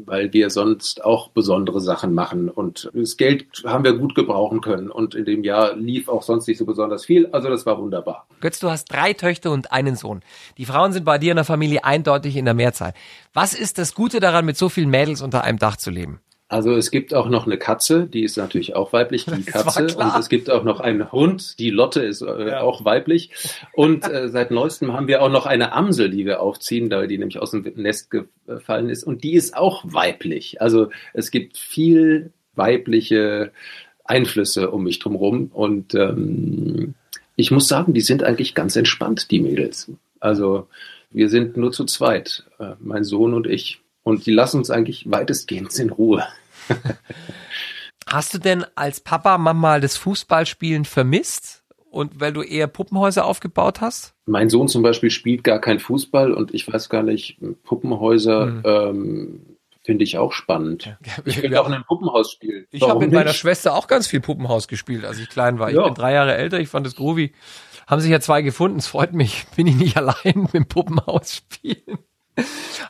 weil 0.06 0.34
wir 0.34 0.50
sonst 0.50 1.04
auch 1.04 1.30
besondere 1.30 1.80
Sachen 1.80 2.14
machen. 2.14 2.50
Und 2.50 2.90
das 2.94 3.18
Geld 3.18 3.46
haben 3.66 3.84
wir 3.84 3.94
gut 3.94 4.16
gebrauchen 4.16 4.62
können. 4.62 4.90
Und 4.90 5.16
in 5.16 5.26
dem 5.26 5.44
Jahr 5.44 5.76
lief 5.76 6.10
auch 6.10 6.24
sonst 6.24 6.48
nicht 6.48 6.58
so 6.58 6.66
besonders 6.66 7.06
viel. 7.06 7.28
Also 7.28 7.50
das 7.50 7.66
war 7.66 7.80
wunderbar. 7.80 8.28
Götz, 8.42 8.60
du 8.60 8.70
hast 8.70 8.86
drei 8.86 9.14
Töchter 9.14 9.52
und 9.52 9.72
einen 9.72 9.96
Sohn. 9.96 10.22
Die 10.58 10.66
Frauen 10.66 10.92
sind 10.92 11.06
bei 11.06 11.18
dir 11.18 11.32
in 11.32 11.38
der 11.38 11.46
Familie 11.46 11.84
eindeutig 11.84 12.36
in 12.36 12.46
der 12.46 12.54
Mehrzahl. 12.54 12.94
Was 13.34 13.54
ist 13.54 13.78
das 13.78 13.94
Gute 13.94 14.20
daran, 14.20 14.46
mit 14.46 14.58
so 14.58 14.70
vielen 14.70 14.90
Mädels 14.90 15.22
unter 15.22 15.44
einem 15.44 15.60
Dach 15.60 15.78
zu 15.78 15.92
leben? 15.92 16.20
Also 16.48 16.76
es 16.76 16.92
gibt 16.92 17.14
auch 17.14 17.28
noch 17.28 17.48
eine 17.48 17.58
Katze, 17.58 18.06
die 18.06 18.24
ist 18.24 18.38
natürlich 18.38 18.76
auch 18.76 18.94
weiblich, 18.94 19.26
die 19.26 19.44
Katze. 19.46 19.98
Und 19.98 20.16
es 20.20 20.30
gibt 20.30 20.50
auch 20.52 20.64
noch 20.64 20.80
einen 20.80 21.12
Hund, 21.12 21.58
die 21.58 21.72
Lotte 21.72 22.04
ist 22.04 22.22
äh, 22.22 22.50
ja. 22.50 22.62
auch 22.62 22.86
weiblich. 22.86 23.32
Und 23.74 24.08
äh, 24.10 24.30
seit 24.30 24.52
neuestem 24.52 24.94
haben 24.94 25.08
wir 25.08 25.24
auch 25.24 25.30
noch 25.30 25.48
eine 25.48 25.74
Amsel, 25.74 26.12
die 26.12 26.26
wir 26.26 26.42
aufziehen, 26.42 26.90
da 26.90 27.08
die 27.08 27.18
nämlich 27.18 27.40
aus 27.40 27.52
dem 27.52 27.64
Nest 27.76 28.12
gefallen 28.12 28.90
ist. 28.90 29.04
Und 29.04 29.24
die 29.24 29.34
ist 29.34 29.58
auch 29.58 29.84
weiblich. 29.86 30.62
Also 30.62 30.90
es 31.14 31.32
gibt 31.32 31.58
viel 31.58 32.32
weibliche 32.54 33.52
Einflüsse 34.04 34.70
um 34.70 34.84
mich 34.84 35.00
drumherum. 35.00 35.50
Und 35.52 35.96
ähm, 35.96 36.94
ich 37.36 37.50
muss 37.50 37.68
sagen, 37.68 37.94
die 37.94 38.02
sind 38.02 38.24
eigentlich 38.24 38.54
ganz 38.54 38.76
entspannt, 38.76 39.32
die 39.32 39.40
Mädels. 39.40 39.92
Also 40.20 40.68
wir 41.10 41.30
sind 41.30 41.58
nur 41.58 41.72
zu 41.72 41.86
zweit, 41.86 42.46
äh, 42.60 42.74
mein 42.80 43.04
Sohn 43.04 43.34
und 43.34 43.48
ich. 43.48 43.80
Und 44.04 44.28
die 44.28 44.32
lassen 44.32 44.58
uns 44.58 44.70
eigentlich 44.70 45.10
weitestgehend 45.10 45.78
in 45.80 45.90
Ruhe. 45.90 46.24
Hast 48.08 48.34
du 48.34 48.38
denn 48.38 48.66
als 48.76 49.00
Papa 49.00 49.38
manchmal 49.38 49.82
das 49.82 49.98
Fußballspielen 49.98 50.86
vermisst? 50.86 51.64
Und 51.90 52.20
weil 52.20 52.34
du 52.34 52.42
eher 52.42 52.68
Puppenhäuser 52.68 53.24
aufgebaut 53.24 53.80
hast? 53.80 54.16
Mein 54.26 54.50
Sohn 54.50 54.68
zum 54.68 54.84
Beispiel 54.84 55.10
spielt 55.10 55.46
gar 55.46 55.60
kein 55.60 55.80
Fußball 55.80 56.34
und 56.34 56.54
ich 56.54 56.72
weiß 56.72 56.90
gar 56.90 57.04
nicht, 57.04 57.38
Puppenhäuser 57.64 58.46
mhm. 58.48 58.62
ähm, 58.66 59.58
finde 59.82 60.04
ich 60.04 60.18
auch 60.18 60.34
spannend. 60.34 60.86
Ja, 60.86 60.98
ich 61.24 61.42
will 61.42 61.56
auch 61.56 61.68
in 61.68 61.74
einem 61.74 61.86
Puppenhaus 61.86 62.34
spielen. 62.34 62.66
Ich 62.72 62.82
habe 62.82 63.00
mit 63.00 63.14
meiner 63.14 63.34
Schwester 63.34 63.76
auch 63.76 63.88
ganz 63.88 64.08
viel 64.08 64.20
Puppenhaus 64.20 64.68
gespielt, 64.68 65.06
als 65.06 65.20
ich 65.20 65.30
klein 65.30 65.58
war. 65.58 65.70
Ja. 65.72 65.82
Ich 65.82 65.86
bin 65.86 65.94
drei 65.94 66.14
Jahre 66.14 66.36
älter, 66.36 66.60
ich 66.60 66.68
fand 66.68 66.86
das 66.86 66.96
groovy. 66.96 67.32
Haben 67.88 68.02
sich 68.02 68.12
ja 68.12 68.20
zwei 68.20 68.42
gefunden, 68.42 68.80
es 68.80 68.88
freut 68.88 69.14
mich. 69.14 69.46
Bin 69.56 69.68
ich 69.68 69.76
nicht 69.76 69.96
allein 69.96 70.42
mit 70.42 70.54
dem 70.54 70.68
Puppenhaus 70.68 71.36
spielen. 71.36 72.00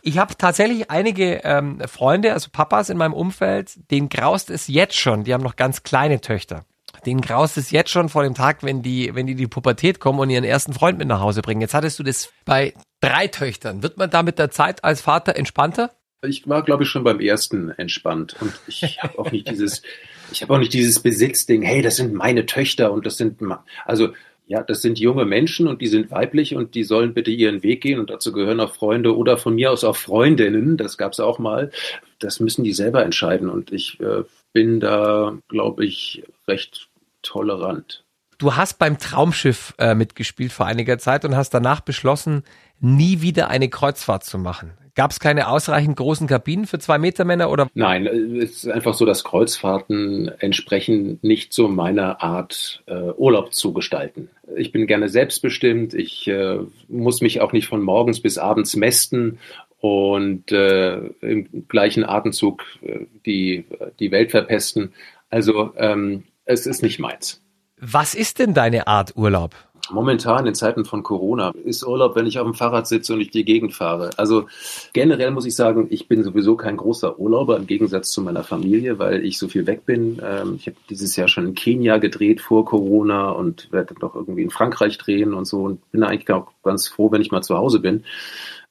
Ich 0.01 0.17
habe 0.17 0.35
tatsächlich 0.37 0.89
einige 0.89 1.41
ähm, 1.43 1.79
Freunde, 1.87 2.33
also 2.33 2.49
Papas 2.51 2.89
in 2.89 2.97
meinem 2.97 3.13
Umfeld, 3.13 3.91
denen 3.91 4.09
graust 4.09 4.49
es 4.49 4.67
jetzt 4.67 4.97
schon. 4.97 5.23
Die 5.23 5.33
haben 5.33 5.43
noch 5.43 5.55
ganz 5.55 5.83
kleine 5.83 6.21
Töchter. 6.21 6.65
Denen 7.05 7.21
graust 7.21 7.57
es 7.57 7.71
jetzt 7.71 7.91
schon 7.91 8.09
vor 8.09 8.23
dem 8.23 8.33
Tag, 8.33 8.63
wenn 8.63 8.81
die, 8.81 9.13
wenn 9.13 9.27
die 9.27 9.35
die 9.35 9.47
Pubertät 9.47 9.99
kommen 9.99 10.19
und 10.19 10.29
ihren 10.29 10.43
ersten 10.43 10.73
Freund 10.73 10.97
mit 10.97 11.07
nach 11.07 11.19
Hause 11.19 11.41
bringen. 11.41 11.61
Jetzt 11.61 11.73
hattest 11.73 11.99
du 11.99 12.03
das 12.03 12.31
bei 12.45 12.73
drei 13.01 13.27
Töchtern. 13.27 13.83
Wird 13.83 13.97
man 13.97 14.09
da 14.09 14.23
mit 14.23 14.39
der 14.39 14.49
Zeit 14.49 14.83
als 14.83 15.01
Vater 15.01 15.35
entspannter? 15.35 15.91
Ich 16.23 16.47
war, 16.47 16.63
glaube 16.63 16.83
ich, 16.83 16.89
schon 16.89 17.03
beim 17.03 17.19
ersten 17.19 17.69
entspannt 17.69 18.35
und 18.41 18.53
ich 18.67 19.03
habe 19.03 19.19
auch 19.19 19.31
nicht 19.31 19.49
dieses, 19.49 19.83
ich 20.31 20.41
habe 20.41 20.53
auch 20.53 20.57
nicht 20.57 20.73
dieses 20.73 20.99
Besitzding. 20.99 21.61
Hey, 21.61 21.81
das 21.83 21.97
sind 21.97 22.13
meine 22.13 22.45
Töchter 22.47 22.91
und 22.91 23.05
das 23.05 23.17
sind, 23.17 23.39
also 23.85 24.13
ja, 24.47 24.61
das 24.61 24.81
sind 24.81 24.99
junge 24.99 25.25
Menschen 25.25 25.67
und 25.67 25.81
die 25.81 25.87
sind 25.87 26.11
weiblich 26.11 26.55
und 26.55 26.75
die 26.75 26.83
sollen 26.83 27.13
bitte 27.13 27.31
ihren 27.31 27.63
Weg 27.63 27.81
gehen 27.81 27.99
und 27.99 28.09
dazu 28.09 28.31
gehören 28.31 28.59
auch 28.59 28.73
Freunde 28.73 29.15
oder 29.15 29.37
von 29.37 29.55
mir 29.55 29.71
aus 29.71 29.83
auch 29.83 29.95
Freundinnen, 29.95 30.77
das 30.77 30.97
gab 30.97 31.13
es 31.13 31.19
auch 31.19 31.39
mal. 31.39 31.71
Das 32.19 32.39
müssen 32.39 32.63
die 32.63 32.73
selber 32.73 33.03
entscheiden 33.03 33.49
und 33.49 33.71
ich 33.71 33.99
äh, 33.99 34.23
bin 34.53 34.79
da, 34.79 35.37
glaube 35.49 35.85
ich, 35.85 36.23
recht 36.47 36.87
tolerant. 37.23 38.03
Du 38.37 38.55
hast 38.55 38.79
beim 38.79 38.97
Traumschiff 38.97 39.73
äh, 39.77 39.95
mitgespielt 39.95 40.51
vor 40.51 40.65
einiger 40.65 40.97
Zeit 40.97 41.25
und 41.25 41.35
hast 41.35 41.53
danach 41.53 41.81
beschlossen, 41.81 42.43
nie 42.79 43.21
wieder 43.21 43.49
eine 43.49 43.69
Kreuzfahrt 43.69 44.25
zu 44.25 44.37
machen. 44.37 44.73
Gab 44.95 45.11
es 45.11 45.19
keine 45.19 45.49
ausreichend 45.49 45.97
großen 45.97 46.25
Kabinen 46.25 46.67
für 46.67 46.79
zwei 46.79 46.97
Meter 46.97 47.25
Männer 47.25 47.49
oder? 47.49 47.67
Nein, 47.73 48.07
es 48.07 48.63
ist 48.63 48.69
einfach 48.69 48.93
so, 48.93 49.05
dass 49.05 49.25
Kreuzfahrten 49.25 50.29
entsprechen 50.39 51.19
nicht 51.21 51.53
so 51.53 51.67
meiner 51.67 52.23
Art 52.23 52.81
äh, 52.85 53.11
Urlaub 53.11 53.53
zu 53.53 53.73
gestalten. 53.73 54.29
Ich 54.57 54.71
bin 54.71 54.87
gerne 54.87 55.09
selbstbestimmt. 55.09 55.93
Ich 55.93 56.27
äh, 56.27 56.59
muss 56.87 57.21
mich 57.21 57.41
auch 57.41 57.53
nicht 57.53 57.67
von 57.67 57.81
morgens 57.81 58.19
bis 58.19 58.37
abends 58.37 58.75
mästen 58.75 59.39
und 59.79 60.51
äh, 60.51 60.97
im 61.21 61.67
gleichen 61.67 62.03
Atemzug 62.03 62.63
äh, 62.81 63.05
die, 63.25 63.65
die 63.99 64.11
Welt 64.11 64.31
verpesten. 64.31 64.93
Also 65.29 65.73
ähm, 65.77 66.23
es 66.45 66.65
ist 66.65 66.81
nicht 66.81 66.99
meins. 66.99 67.41
Was 67.77 68.15
ist 68.15 68.39
denn 68.39 68.53
deine 68.53 68.87
Art 68.87 69.15
Urlaub? 69.15 69.53
Momentan 69.91 70.47
in 70.47 70.55
Zeiten 70.55 70.85
von 70.85 71.03
Corona 71.03 71.51
ist 71.63 71.85
Urlaub, 71.85 72.15
wenn 72.15 72.25
ich 72.25 72.39
auf 72.39 72.45
dem 72.45 72.53
Fahrrad 72.53 72.87
sitze 72.87 73.13
und 73.13 73.21
ich 73.21 73.31
die 73.31 73.45
Gegend 73.45 73.73
fahre. 73.73 74.11
Also 74.17 74.47
generell 74.93 75.31
muss 75.31 75.45
ich 75.45 75.55
sagen, 75.55 75.87
ich 75.89 76.07
bin 76.07 76.23
sowieso 76.23 76.55
kein 76.55 76.77
großer 76.77 77.19
Urlauber 77.19 77.57
im 77.57 77.67
Gegensatz 77.67 78.11
zu 78.11 78.21
meiner 78.21 78.43
Familie, 78.43 78.99
weil 78.99 79.25
ich 79.25 79.37
so 79.37 79.47
viel 79.47 79.67
weg 79.67 79.85
bin. 79.85 80.21
Ähm, 80.23 80.55
ich 80.57 80.67
habe 80.67 80.77
dieses 80.89 81.15
Jahr 81.15 81.27
schon 81.27 81.45
in 81.45 81.55
Kenia 81.55 81.97
gedreht 81.97 82.41
vor 82.41 82.65
Corona 82.65 83.29
und 83.29 83.71
werde 83.71 83.95
doch 83.99 84.15
irgendwie 84.15 84.43
in 84.43 84.49
Frankreich 84.49 84.97
drehen 84.97 85.33
und 85.33 85.45
so 85.45 85.63
und 85.63 85.91
bin 85.91 86.03
eigentlich 86.03 86.29
auch 86.31 86.51
ganz 86.63 86.87
froh, 86.87 87.11
wenn 87.11 87.21
ich 87.21 87.31
mal 87.31 87.43
zu 87.43 87.57
Hause 87.57 87.79
bin. 87.79 88.03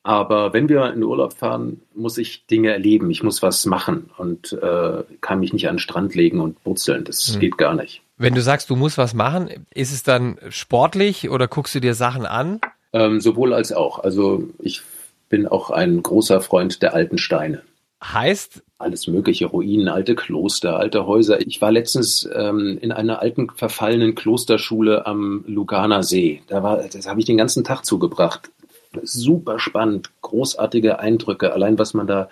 Aber 0.07 0.53
wenn 0.53 0.69
wir 0.69 0.93
in 0.93 1.03
Urlaub 1.03 1.33
fahren, 1.33 1.81
muss 1.95 2.19
ich 2.19 2.47
Dinge 2.47 2.71
erleben. 2.71 3.11
Ich 3.11 3.23
muss 3.23 3.43
was 3.43 3.65
machen 3.65 4.11
und 4.19 4.53
äh, 4.53 5.03
kann 5.23 5.41
mich 5.41 5.55
nicht 5.55 5.67
an 5.67 5.77
den 5.77 5.81
Strand 5.81 6.15
legen 6.15 6.41
und 6.41 6.63
brutzeln. 6.63 7.05
Das 7.05 7.35
mhm. 7.35 7.41
geht 7.41 7.57
gar 7.57 7.75
nicht. 7.75 8.03
Wenn 8.19 8.35
du 8.35 8.43
sagst, 8.43 8.69
du 8.69 8.77
musst 8.77 8.99
was 8.99 9.15
machen, 9.15 9.67
ist 9.73 9.93
es 9.93 10.03
dann 10.03 10.39
sportlich 10.51 11.31
oder 11.31 11.49
guckst 11.49 11.75
du 11.75 11.81
dir 11.81 11.95
Sachen 11.95 12.27
an? 12.27 12.61
Ähm, 12.93 13.21
sowohl 13.21 13.55
als 13.55 13.73
auch. 13.73 13.99
Also 13.99 14.45
ich 14.59 14.83
bin 15.31 15.49
auch 15.49 15.71
ein 15.71 16.03
großer 16.03 16.43
Freund 16.43 16.83
der 16.83 16.93
alten 16.93 17.17
Steine. 17.17 17.63
Heißt? 18.05 18.63
Alles 18.77 19.07
mögliche, 19.07 19.47
Ruinen, 19.47 19.89
alte 19.89 20.15
Kloster, 20.15 20.79
alte 20.79 21.07
Häuser. 21.07 21.41
Ich 21.41 21.63
war 21.63 21.73
letztens 21.73 22.29
ähm, 22.35 22.77
in 22.83 22.93
einer 22.93 23.23
alten 23.23 23.49
verfallenen 23.49 24.15
Klosterschule 24.15 25.07
am 25.07 25.45
Luganer 25.47 26.03
See. 26.03 26.43
Da 26.47 26.63
war, 26.63 26.83
das 26.83 27.09
habe 27.09 27.21
ich 27.21 27.27
den 27.27 27.39
ganzen 27.39 27.65
Tag 27.65 27.87
zugebracht 27.87 28.51
super 29.03 29.59
spannend, 29.59 30.11
großartige 30.23 30.99
Eindrücke, 30.99 31.53
allein 31.53 31.79
was 31.79 31.95
man 31.95 32.07
da 32.07 32.29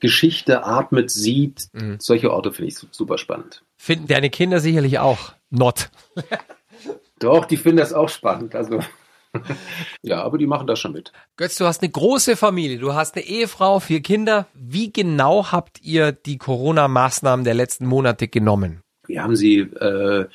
Geschichte 0.00 0.64
atmet, 0.64 1.10
sieht. 1.10 1.68
Mhm. 1.72 1.96
Solche 2.00 2.32
Orte 2.32 2.52
finde 2.52 2.68
ich 2.68 2.78
super 2.90 3.18
spannend. 3.18 3.62
Finden 3.76 4.06
deine 4.06 4.30
Kinder 4.30 4.60
sicherlich 4.60 4.98
auch 4.98 5.32
not. 5.50 5.90
Doch, 7.18 7.44
die 7.44 7.56
finden 7.56 7.78
das 7.78 7.92
auch 7.92 8.08
spannend. 8.08 8.54
Also 8.54 8.80
ja, 10.02 10.22
aber 10.22 10.38
die 10.38 10.46
machen 10.46 10.66
das 10.66 10.78
schon 10.78 10.92
mit. 10.92 11.12
Götz, 11.36 11.56
du 11.56 11.66
hast 11.66 11.82
eine 11.82 11.90
große 11.90 12.36
Familie, 12.36 12.78
du 12.78 12.94
hast 12.94 13.16
eine 13.16 13.24
Ehefrau, 13.24 13.80
vier 13.80 14.00
Kinder. 14.00 14.46
Wie 14.54 14.92
genau 14.92 15.52
habt 15.52 15.80
ihr 15.82 16.12
die 16.12 16.38
Corona-Maßnahmen 16.38 17.44
der 17.44 17.54
letzten 17.54 17.86
Monate 17.86 18.28
genommen? 18.28 18.80
Wir 19.06 19.22
haben 19.22 19.36
sie 19.36 19.58
äh, 19.60 20.26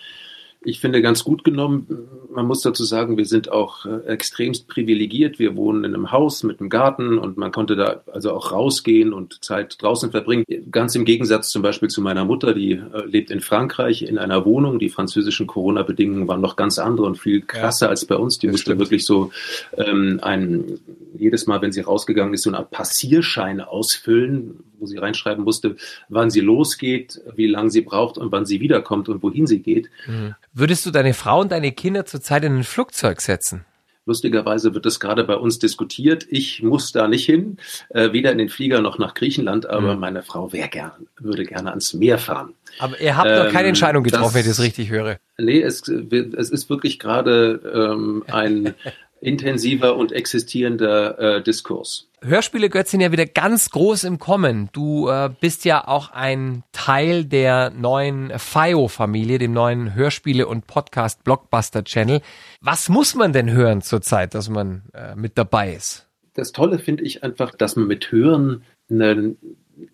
ich 0.66 0.80
finde, 0.80 1.02
ganz 1.02 1.24
gut 1.24 1.44
genommen. 1.44 1.88
Man 2.32 2.48
muss 2.48 2.62
dazu 2.62 2.84
sagen, 2.84 3.18
wir 3.18 3.26
sind 3.26 3.52
auch 3.52 3.86
äh, 3.86 4.06
extremst 4.08 4.68
privilegiert. 4.68 5.40
Wir 5.40 5.56
wohnen 5.56 5.84
in 5.84 5.94
einem 5.94 6.12
Haus 6.12 6.44
mit 6.44 6.60
einem 6.60 6.70
Garten 6.70 7.18
und 7.18 7.38
man 7.38 7.52
konnte 7.52 7.76
da 7.76 8.02
also 8.12 8.32
auch 8.32 8.52
rausgehen 8.52 9.14
und 9.14 9.44
Zeit 9.44 9.82
draußen 9.82 10.12
verbringen. 10.12 10.46
Ganz 10.72 10.96
im 10.96 11.06
Gegensatz 11.06 11.50
zum 11.50 11.62
Beispiel 11.62 11.90
zu 11.90 12.02
meiner 12.02 12.26
Mutter, 12.26 12.54
die 12.54 12.74
äh, 12.74 13.06
lebt 13.06 13.32
in 13.32 13.42
Frankreich 13.42 14.04
in 14.04 14.18
einer 14.18 14.46
Wohnung. 14.46 14.80
Die 14.80 14.90
französischen 14.90 15.48
Corona-Bedingungen 15.48 16.28
waren 16.28 16.42
noch 16.42 16.56
ganz 16.56 16.80
andere 16.80 17.08
und 17.08 17.18
viel 17.18 17.42
krasser 17.42 17.88
ja, 17.88 17.90
als 17.92 18.06
bei 18.06 18.16
uns. 18.16 18.40
Die 18.40 18.48
musste 18.48 18.62
stimmt. 18.62 18.80
wirklich 18.80 19.06
so 19.06 19.32
ähm, 19.78 20.20
ein, 20.22 20.80
jedes 21.18 21.48
Mal, 21.48 21.62
wenn 21.62 21.72
sie 21.72 21.82
rausgegangen 21.82 22.34
ist, 22.34 22.44
so 22.44 22.50
eine 22.50 22.60
Art 22.60 22.72
Passierschein 22.72 23.62
ausfüllen, 23.62 24.64
wo 24.84 24.86
sie 24.86 24.98
reinschreiben 24.98 25.44
musste, 25.44 25.78
wann 26.10 26.30
sie 26.30 26.42
losgeht, 26.42 27.22
wie 27.36 27.48
lange 27.48 27.72
sie 27.72 27.82
braucht 27.82 28.18
und 28.18 28.32
wann 28.32 28.46
sie 28.46 28.60
wiederkommt 28.60 29.10
und 29.10 29.24
wohin 29.24 29.48
sie 29.48 29.60
geht. 29.60 29.90
Mhm. 30.06 30.36
Würdest 30.54 30.86
du 30.86 30.92
deine 30.92 31.14
Frau 31.14 31.42
und 31.42 31.52
deine 31.52 31.72
Kinder 31.72 32.06
zurzeit 32.06 32.44
in 32.44 32.58
ein 32.58 32.64
Flugzeug 32.64 33.22
setzen? 33.22 33.66
Lustigerweise 34.06 34.74
wird 34.74 34.86
das 34.86 35.00
gerade 35.00 35.24
bei 35.24 35.36
uns 35.36 35.60
diskutiert. 35.60 36.28
Ich 36.30 36.62
muss 36.62 36.92
da 36.92 37.08
nicht 37.08 37.26
hin, 37.26 37.56
äh, 37.90 38.12
weder 38.12 38.34
in 38.34 38.38
den 38.38 38.50
Flieger 38.50 38.82
noch 38.82 38.98
nach 38.98 39.14
Griechenland, 39.14 39.66
aber 39.66 39.94
mhm. 39.94 40.02
meine 40.02 40.24
Frau 40.24 40.52
wäre 40.52 40.68
gern, 40.68 40.92
würde 41.20 41.46
gerne 41.46 41.70
ans 41.70 41.94
Meer 41.94 42.18
fahren. 42.18 42.54
Aber 42.80 43.00
ihr 43.00 43.16
habt 43.16 43.30
ähm, 43.30 43.46
noch 43.46 43.54
keine 43.54 43.70
Entscheidung 43.70 44.04
getroffen, 44.04 44.26
das, 44.26 44.34
wenn 44.34 44.42
ich 44.42 44.48
das 44.48 44.60
richtig 44.60 44.90
höre. 44.90 45.20
Nee, 45.38 45.62
es, 45.62 45.88
es 45.88 46.50
ist 46.50 46.70
wirklich 46.70 47.00
gerade 47.00 47.62
ähm, 47.74 48.26
ein 48.28 48.74
intensiver 49.24 49.96
und 49.96 50.12
existierender 50.12 51.18
äh, 51.38 51.44
Diskurs. 51.44 52.10
Hörspiele 52.22 52.70
Götz 52.70 52.92
sind 52.92 53.02
ja 53.02 53.12
wieder 53.12 53.26
ganz 53.26 53.70
groß 53.70 54.04
im 54.04 54.20
Kommen. 54.20 54.70
Du 54.74 55.08
äh, 55.10 55.30
bist 55.40 55.66
ja 55.66 55.88
auch 55.88 56.12
ein 56.12 56.64
Teil 56.72 57.26
der 57.26 57.70
neuen 57.70 58.32
FIO-Familie, 58.38 59.40
dem 59.40 59.54
neuen 59.54 59.96
Hörspiele- 59.96 60.46
und 60.46 60.68
Podcast-Blockbuster-Channel. 60.68 62.22
Was 62.62 62.90
muss 62.90 63.16
man 63.16 63.34
denn 63.34 63.52
hören 63.52 63.82
zurzeit, 63.82 64.36
dass 64.36 64.50
man 64.50 64.84
äh, 64.94 65.16
mit 65.16 65.38
dabei 65.38 65.74
ist? 65.74 66.08
Das 66.34 66.52
Tolle 66.52 66.80
finde 66.80 67.04
ich 67.04 67.24
einfach, 67.24 67.52
dass 67.56 67.76
man 67.76 67.88
mit 67.88 68.12
Hören 68.12 68.64
eine 68.90 69.36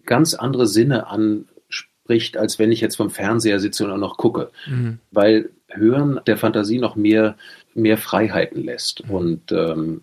ganz 0.06 0.34
andere 0.34 0.68
Sinne 0.68 1.08
anspricht, 1.08 2.38
als 2.38 2.58
wenn 2.58 2.72
ich 2.72 2.82
jetzt 2.82 2.96
vom 2.96 3.10
Fernseher 3.10 3.60
sitze 3.60 3.86
und 3.86 3.92
auch 3.92 3.98
noch 3.98 4.18
gucke. 4.18 4.52
Mhm. 4.68 5.00
Weil 5.12 5.50
Hören 5.72 6.20
der 6.26 6.38
Fantasie 6.38 6.80
noch 6.80 6.96
mehr 6.96 7.36
mehr 7.74 7.98
Freiheiten 7.98 8.64
lässt. 8.64 9.08
Mhm. 9.08 9.16
Und 9.16 9.52
ähm, 9.52 10.02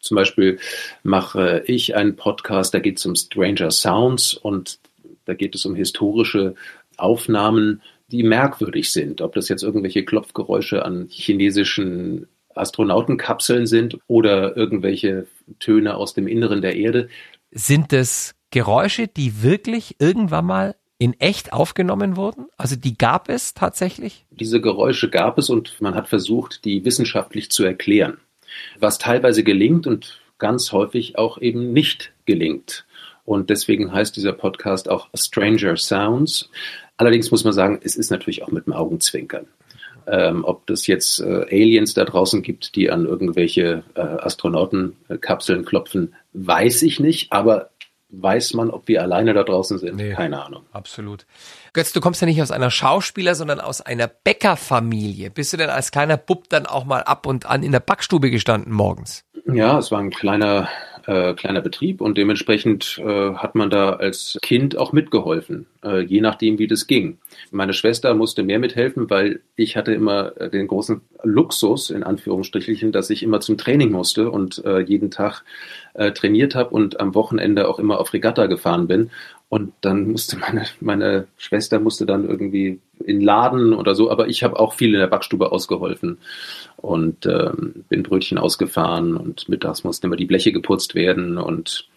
zum 0.00 0.16
Beispiel 0.16 0.58
mache 1.02 1.62
ich 1.66 1.96
einen 1.96 2.16
Podcast, 2.16 2.74
da 2.74 2.78
geht 2.78 2.98
es 2.98 3.06
um 3.06 3.16
Stranger 3.16 3.70
Sounds 3.70 4.34
und 4.34 4.78
da 5.24 5.34
geht 5.34 5.54
es 5.54 5.64
um 5.64 5.74
historische 5.74 6.54
Aufnahmen, 6.96 7.82
die 8.08 8.22
merkwürdig 8.22 8.92
sind. 8.92 9.20
Ob 9.20 9.34
das 9.34 9.48
jetzt 9.48 9.62
irgendwelche 9.62 10.04
Klopfgeräusche 10.04 10.84
an 10.84 11.06
chinesischen 11.08 12.28
Astronautenkapseln 12.54 13.66
sind 13.66 13.98
oder 14.06 14.56
irgendwelche 14.56 15.26
Töne 15.58 15.96
aus 15.96 16.14
dem 16.14 16.28
Inneren 16.28 16.62
der 16.62 16.76
Erde. 16.76 17.08
Sind 17.50 17.92
es 17.92 18.34
Geräusche, 18.50 19.08
die 19.08 19.42
wirklich 19.42 19.96
irgendwann 19.98 20.44
mal 20.44 20.76
in 20.98 21.18
echt 21.20 21.52
aufgenommen 21.52 22.16
wurden? 22.16 22.46
Also 22.56 22.76
die 22.76 22.96
gab 22.96 23.28
es 23.28 23.54
tatsächlich? 23.54 24.24
Diese 24.30 24.60
Geräusche 24.60 25.10
gab 25.10 25.38
es 25.38 25.50
und 25.50 25.80
man 25.80 25.94
hat 25.94 26.08
versucht, 26.08 26.64
die 26.64 26.84
wissenschaftlich 26.84 27.50
zu 27.50 27.64
erklären. 27.64 28.18
Was 28.78 28.98
teilweise 28.98 29.42
gelingt 29.42 29.86
und 29.86 30.20
ganz 30.38 30.72
häufig 30.72 31.18
auch 31.18 31.38
eben 31.38 31.72
nicht 31.72 32.12
gelingt. 32.24 32.86
Und 33.24 33.50
deswegen 33.50 33.92
heißt 33.92 34.16
dieser 34.16 34.32
Podcast 34.32 34.90
auch 34.90 35.08
Stranger 35.14 35.76
Sounds. 35.76 36.50
Allerdings 36.96 37.30
muss 37.30 37.44
man 37.44 37.52
sagen, 37.52 37.80
es 37.82 37.96
ist 37.96 38.10
natürlich 38.10 38.42
auch 38.42 38.50
mit 38.50 38.66
dem 38.66 38.74
Augenzwinkern. 38.74 39.46
Ähm, 40.06 40.44
ob 40.44 40.66
das 40.66 40.86
jetzt 40.86 41.20
äh, 41.20 41.46
Aliens 41.50 41.94
da 41.94 42.04
draußen 42.04 42.42
gibt, 42.42 42.76
die 42.76 42.90
an 42.90 43.06
irgendwelche 43.06 43.84
äh, 43.94 44.00
Astronautenkapseln 44.00 45.64
klopfen, 45.64 46.14
weiß 46.34 46.82
ich 46.82 47.00
nicht. 47.00 47.32
Aber 47.32 47.70
weiß 48.22 48.54
man, 48.54 48.70
ob 48.70 48.88
wir 48.88 49.02
alleine 49.02 49.34
da 49.34 49.42
draußen 49.42 49.78
sind. 49.78 49.96
Nee, 49.96 50.12
Keine 50.12 50.44
Ahnung. 50.44 50.64
Absolut. 50.72 51.26
Götz, 51.72 51.92
du 51.92 52.00
kommst 52.00 52.20
ja 52.20 52.26
nicht 52.26 52.40
aus 52.40 52.50
einer 52.50 52.70
Schauspieler, 52.70 53.34
sondern 53.34 53.60
aus 53.60 53.80
einer 53.80 54.06
Bäckerfamilie. 54.08 55.30
Bist 55.30 55.52
du 55.52 55.56
denn 55.56 55.70
als 55.70 55.90
kleiner 55.90 56.16
Bub 56.16 56.48
dann 56.48 56.66
auch 56.66 56.84
mal 56.84 57.02
ab 57.02 57.26
und 57.26 57.46
an 57.46 57.62
in 57.62 57.72
der 57.72 57.80
Backstube 57.80 58.30
gestanden 58.30 58.72
morgens? 58.72 59.24
Ja, 59.46 59.78
es 59.78 59.90
war 59.90 60.00
ein 60.00 60.10
kleiner 60.10 60.68
äh, 61.06 61.34
kleiner 61.34 61.60
Betrieb 61.60 62.00
und 62.00 62.18
dementsprechend 62.18 62.98
äh, 62.98 63.34
hat 63.34 63.54
man 63.54 63.70
da 63.70 63.94
als 63.94 64.38
Kind 64.42 64.76
auch 64.76 64.92
mitgeholfen, 64.92 65.66
äh, 65.84 66.00
je 66.00 66.20
nachdem, 66.20 66.58
wie 66.58 66.66
das 66.66 66.86
ging. 66.86 67.18
Meine 67.50 67.72
Schwester 67.72 68.14
musste 68.14 68.42
mehr 68.42 68.58
mithelfen, 68.58 69.10
weil 69.10 69.40
ich 69.56 69.76
hatte 69.76 69.92
immer 69.92 70.30
den 70.30 70.66
großen 70.66 71.00
Luxus, 71.22 71.90
in 71.90 72.02
Anführungsstrichen, 72.02 72.92
dass 72.92 73.10
ich 73.10 73.22
immer 73.22 73.40
zum 73.40 73.58
Training 73.58 73.90
musste 73.90 74.30
und 74.30 74.64
äh, 74.64 74.80
jeden 74.80 75.10
Tag 75.10 75.42
äh, 75.94 76.12
trainiert 76.12 76.54
habe 76.54 76.70
und 76.70 77.00
am 77.00 77.14
Wochenende 77.14 77.68
auch 77.68 77.78
immer 77.78 78.00
auf 78.00 78.12
Regatta 78.12 78.46
gefahren 78.46 78.86
bin. 78.86 79.10
Und 79.48 79.72
dann 79.82 80.10
musste 80.10 80.36
meine, 80.36 80.64
meine 80.80 81.26
Schwester 81.36 81.78
musste 81.80 82.06
dann 82.06 82.28
irgendwie 82.28 82.80
in 83.04 83.20
Laden 83.20 83.72
oder 83.72 83.94
so, 83.94 84.10
aber 84.10 84.28
ich 84.28 84.42
habe 84.42 84.58
auch 84.58 84.72
viel 84.74 84.94
in 84.94 85.00
der 85.00 85.06
Backstube 85.06 85.52
ausgeholfen 85.52 86.18
und 86.76 87.26
ähm, 87.26 87.84
bin 87.88 88.02
Brötchen 88.02 88.38
ausgefahren 88.38 89.16
und 89.16 89.48
mittags 89.48 89.84
mussten 89.84 90.06
immer 90.06 90.16
die 90.16 90.24
Bleche 90.24 90.52
geputzt 90.52 90.94
werden 90.94 91.38
und 91.38 91.88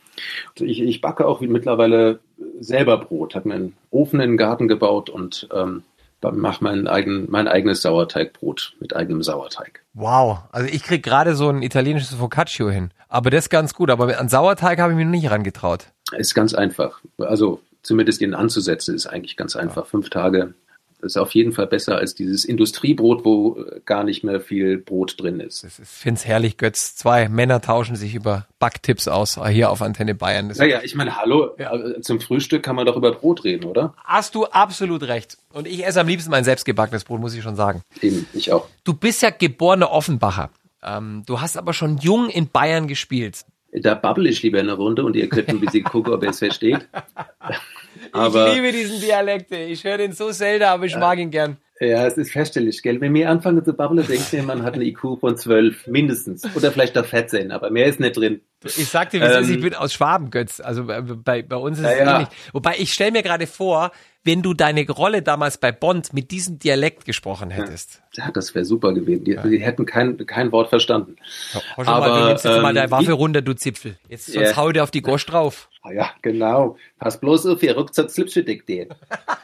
ich, 0.60 0.82
ich 0.82 1.02
backe 1.02 1.28
auch 1.28 1.42
mittlerweile 1.42 2.20
selber 2.60 2.98
Brot, 2.98 3.36
habe 3.36 3.50
mir 3.50 3.56
einen 3.56 3.74
Ofen 3.92 4.20
in 4.20 4.32
den 4.32 4.38
Garten 4.38 4.68
gebaut 4.68 5.10
und 5.10 5.48
ähm, 5.54 5.84
mache 6.22 6.64
mein, 6.64 6.88
eigen, 6.88 7.30
mein 7.30 7.48
eigenes 7.48 7.84
Sauerteigbrot 7.84 8.74
mit 8.80 8.96
eigenem 8.96 9.22
Sauerteig. 9.22 9.84
Wow, 9.94 10.40
also 10.52 10.68
ich 10.68 10.84
krieg 10.84 11.04
gerade 11.04 11.36
so 11.36 11.50
ein 11.50 11.62
italienisches 11.62 12.16
Focaccio 12.16 12.70
hin, 12.70 12.92
aber 13.08 13.30
das 13.30 13.46
ist 13.46 13.50
ganz 13.50 13.74
gut, 13.74 13.90
aber 13.90 14.20
an 14.20 14.30
Sauerteig 14.30 14.80
habe 14.80 14.94
ich 14.94 14.98
mir 14.98 15.06
noch 15.06 15.12
nicht 15.12 15.26
herangetraut. 15.26 15.88
Ist 16.18 16.34
ganz 16.34 16.54
einfach, 16.54 17.00
also 17.20 17.62
zumindest 17.84 18.22
ihn 18.22 18.34
anzusetzen 18.34 18.96
ist 18.96 19.08
eigentlich 19.08 19.38
ganz 19.38 19.56
einfach. 19.56 19.84
Ja. 19.84 19.90
Fünf 19.90 20.10
Tage 20.10 20.54
Das 21.00 21.12
ist 21.12 21.18
auf 21.18 21.36
jeden 21.36 21.52
Fall 21.52 21.68
besser 21.68 21.98
als 21.98 22.16
dieses 22.16 22.44
Industriebrot, 22.44 23.24
wo 23.24 23.64
gar 23.86 24.04
nicht 24.04 24.24
mehr 24.24 24.42
viel 24.42 24.80
Brot 24.80 25.22
drin 25.22 25.40
ist. 25.40 25.64
Ich 25.64 25.72
finde 25.72 26.18
es 26.18 26.26
herrlich, 26.26 26.58
Götz. 26.58 26.96
Zwei 26.96 27.30
Männer 27.30 27.62
tauschen 27.62 27.96
sich 27.96 28.16
über 28.16 28.48
Backtipps 28.58 29.08
aus, 29.08 29.40
hier 29.50 29.70
auf 29.70 29.84
Antenne 29.84 30.16
Bayern. 30.16 30.50
Das 30.50 30.58
ja, 30.58 30.66
ja, 30.66 30.82
ich 30.82 30.96
meine, 30.96 31.16
hallo, 31.16 31.52
ja. 31.60 32.02
zum 32.02 32.20
Frühstück 32.20 32.64
kann 32.64 32.76
man 32.76 32.88
doch 32.88 32.96
über 32.96 33.12
Brot 33.12 33.44
reden, 33.44 33.66
oder? 33.66 33.94
Hast 34.04 34.34
du 34.34 34.46
absolut 34.46 35.04
recht. 35.04 35.38
Und 35.54 35.68
ich 35.68 35.86
esse 35.86 36.02
am 36.02 36.08
liebsten 36.08 36.32
mein 36.32 36.44
selbstgebackenes 36.44 37.04
Brot, 37.04 37.20
muss 37.20 37.36
ich 37.36 37.44
schon 37.44 37.56
sagen. 37.56 37.84
Eben, 38.02 38.26
ich 38.34 38.52
auch. 38.52 38.68
Du 38.84 38.94
bist 38.94 39.22
ja 39.22 39.30
geborener 39.30 39.92
Offenbacher. 39.92 40.50
Ähm, 40.84 41.24
du 41.28 41.42
hast 41.42 41.58
aber 41.58 41.74
schon 41.74 41.98
jung 41.98 42.30
in 42.30 42.50
Bayern 42.50 42.88
gespielt. 42.88 43.46
Da 43.72 43.94
bubble 43.94 44.30
ich 44.30 44.42
lieber 44.42 44.60
eine 44.60 44.74
Runde 44.74 45.04
und 45.04 45.16
ihr 45.16 45.30
könnt 45.30 45.50
ein 45.50 45.60
bisschen 45.60 45.84
gucken, 45.84 46.14
ob 46.14 46.24
ihr 46.24 46.30
es 46.30 46.40
versteht. 46.40 46.88
Aber, 48.12 48.50
ich 48.50 48.56
liebe 48.56 48.72
diesen 48.72 49.00
Dialekt. 49.00 49.52
Ich 49.52 49.84
höre 49.84 49.98
den 49.98 50.14
so 50.14 50.32
selten, 50.32 50.66
aber 50.66 50.86
ich 50.86 50.94
ja, 50.94 51.00
mag 51.00 51.18
ihn 51.20 51.32
gern. 51.32 51.58
Ja, 51.80 52.08
es 52.08 52.18
ist 52.18 52.32
feststellig, 52.32 52.82
gell? 52.82 53.00
Wenn 53.02 53.14
wir 53.14 53.30
anfangen 53.30 53.64
zu 53.64 53.74
babbeln, 53.74 54.06
denkt 54.08 54.34
ihr, 54.34 54.42
man 54.42 54.64
hat 54.64 54.74
eine 54.74 54.86
IQ 54.86 55.20
von 55.20 55.38
12, 55.38 55.88
mindestens. 55.88 56.44
Oder 56.56 56.72
vielleicht 56.72 56.98
auch 56.98 57.06
14, 57.06 57.52
aber 57.52 57.70
mehr 57.70 57.86
ist 57.86 58.00
nicht 58.00 58.18
drin. 58.18 58.42
Ich 58.64 58.88
sagte, 58.88 59.22
wie 59.22 59.26
ähm, 59.26 59.44
ist, 59.44 59.50
ich 59.50 59.62
bin 59.62 59.76
aus 59.76 59.94
Schwaben, 59.94 60.32
Götz. 60.32 60.60
Also 60.60 60.86
bei, 60.86 61.44
bei 61.44 61.56
uns 61.56 61.78
ist 61.78 61.84
ja, 61.84 61.92
es 61.92 62.00
ja. 62.00 62.16
ähnlich. 62.16 62.30
Wobei 62.52 62.76
ich 62.80 62.92
stelle 62.92 63.12
mir 63.12 63.22
gerade 63.22 63.46
vor, 63.46 63.92
wenn 64.28 64.42
du 64.42 64.54
deine 64.54 64.88
Rolle 64.88 65.22
damals 65.22 65.58
bei 65.58 65.72
Bond 65.72 66.14
mit 66.14 66.32
diesem 66.32 66.60
Dialekt 66.60 67.06
gesprochen 67.06 67.50
hättest. 67.50 68.04
Ja, 68.14 68.30
das 68.30 68.54
wäre 68.54 68.66
super 68.66 68.94
gewesen. 68.94 69.24
Die, 69.24 69.32
ja. 69.32 69.42
die, 69.42 69.58
hätten 69.60 69.86
kein, 69.86 70.18
kein 70.28 70.52
Wort 70.52 70.68
verstanden. 70.68 71.16
Ja, 71.54 71.62
aber, 71.78 72.08
mal, 72.08 72.20
du 72.20 72.28
nimmst 72.28 72.46
jetzt 72.46 72.56
ähm, 72.56 72.62
mal 72.62 72.74
deine 72.74 72.92
Waffe 72.92 73.14
runter, 73.14 73.42
du 73.42 73.54
Zipfel. 73.54 73.98
Jetzt 74.10 74.26
sonst 74.26 74.50
yeah. 74.50 74.58
hau 74.58 74.72
dir 74.72 74.84
auf 74.84 74.92
die 74.92 75.02
Gosch 75.02 75.26
drauf. 75.26 75.70
Ah, 75.82 75.94
ja, 75.94 76.12
genau. 76.22 76.78
Pass 77.00 77.20
bloß 77.20 77.46
auf, 77.46 77.64
ihr 77.64 77.76
ruckzuck 77.76 78.12
Slipschedick 78.12 78.66
den. 78.68 78.90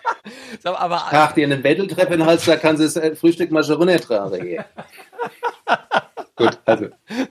so, 0.63 0.75
aber, 0.75 1.01
Ach, 1.11 1.31
dir 1.31 1.45
einen 1.45 1.63
Wendeltreppe 1.63 2.23
Hals, 2.25 2.43
da 2.43 2.57
kann 2.57 2.75
sie 2.75 2.83
das 2.83 2.97
äh, 2.97 3.15
Frühstück 3.15 3.51
mal 3.51 3.63
schon 3.63 3.77
runtertragen. 3.77 4.65
Gut, 6.35 6.59
also. 6.65 6.87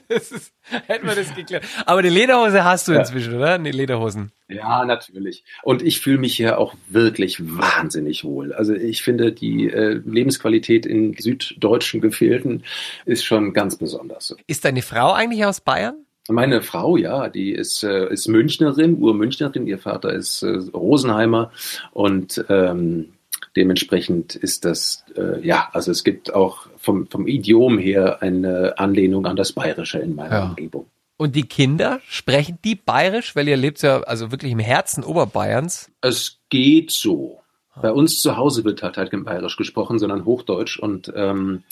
Das 0.09 0.31
ist, 0.31 0.55
hätten 0.87 1.07
wir 1.07 1.15
das 1.15 1.35
geklärt. 1.35 1.65
Aber 1.87 2.03
die 2.03 2.09
Lederhose 2.09 2.65
hast 2.65 2.87
du 2.87 2.93
inzwischen, 2.93 3.33
ja. 3.33 3.39
oder? 3.39 3.59
Die 3.59 3.73
Lederhosen. 3.73 4.33
Ja, 4.62 4.85
natürlich. 4.85 5.45
Und 5.62 5.83
ich 5.83 6.00
fühle 6.00 6.19
mich 6.19 6.37
hier 6.37 6.59
auch 6.59 6.75
wirklich 6.88 7.38
wahnsinnig 7.40 8.25
wohl. 8.25 8.52
Also 8.52 8.75
ich 8.75 9.02
finde, 9.02 9.33
die 9.33 9.69
äh, 9.69 10.00
Lebensqualität 10.04 10.87
in 10.87 11.14
süddeutschen 11.14 12.00
Gefilden 12.00 12.64
ist 13.04 13.25
schon 13.25 13.52
ganz 13.52 13.76
besonders. 13.76 14.37
Ist 14.47 14.64
deine 14.64 14.83
Frau 14.83 15.12
eigentlich 15.12 15.45
aus 15.45 15.61
Bayern? 15.61 16.07
Meine 16.28 16.62
Frau, 16.62 16.97
ja, 16.97 17.28
die 17.28 17.50
ist, 17.50 17.83
äh, 17.83 18.12
ist 18.12 18.28
Münchnerin, 18.28 18.95
Urmünchnerin. 18.95 19.66
Ihr 19.66 19.78
Vater 19.78 20.12
ist 20.12 20.42
äh, 20.42 20.61
Rosenheimer 20.73 21.50
und 21.92 22.45
ähm, 22.49 23.09
Dementsprechend 23.54 24.35
ist 24.35 24.64
das, 24.64 25.04
äh, 25.14 25.47
ja, 25.47 25.69
also 25.73 25.90
es 25.90 26.04
gibt 26.04 26.35
auch 26.35 26.69
vom, 26.78 27.07
vom 27.09 27.26
Idiom 27.26 27.78
her 27.78 28.23
eine 28.23 28.78
Anlehnung 28.78 29.26
an 29.26 29.37
das 29.37 29.52
Bayerische 29.52 29.99
in 29.99 30.14
meiner 30.14 30.37
ja. 30.37 30.49
Umgebung. 30.49 30.87
Und 31.23 31.37
die 31.37 31.45
Kinder, 31.45 32.00
sprechen 32.09 32.59
die 32.64 32.75
bayerisch? 32.75 33.37
Weil 33.37 33.47
ihr 33.47 33.57
lebt 33.57 33.81
ja 33.83 34.00
also 34.00 34.33
wirklich 34.33 34.50
im 34.50 34.59
Herzen 34.59 35.05
Oberbayerns. 35.05 35.88
Es 36.00 36.41
geht 36.50 36.91
so. 36.91 37.43
Bei 37.81 37.93
uns 37.93 38.19
zu 38.21 38.37
Hause 38.37 38.64
wird 38.64 38.83
halt, 38.83 38.97
halt 38.97 39.12
kein 39.12 39.23
Bayerisch 39.23 39.57
gesprochen, 39.57 40.00
sondern 40.00 40.25
Hochdeutsch 40.25 40.81
und 40.81 41.12
ähm, 41.14 41.62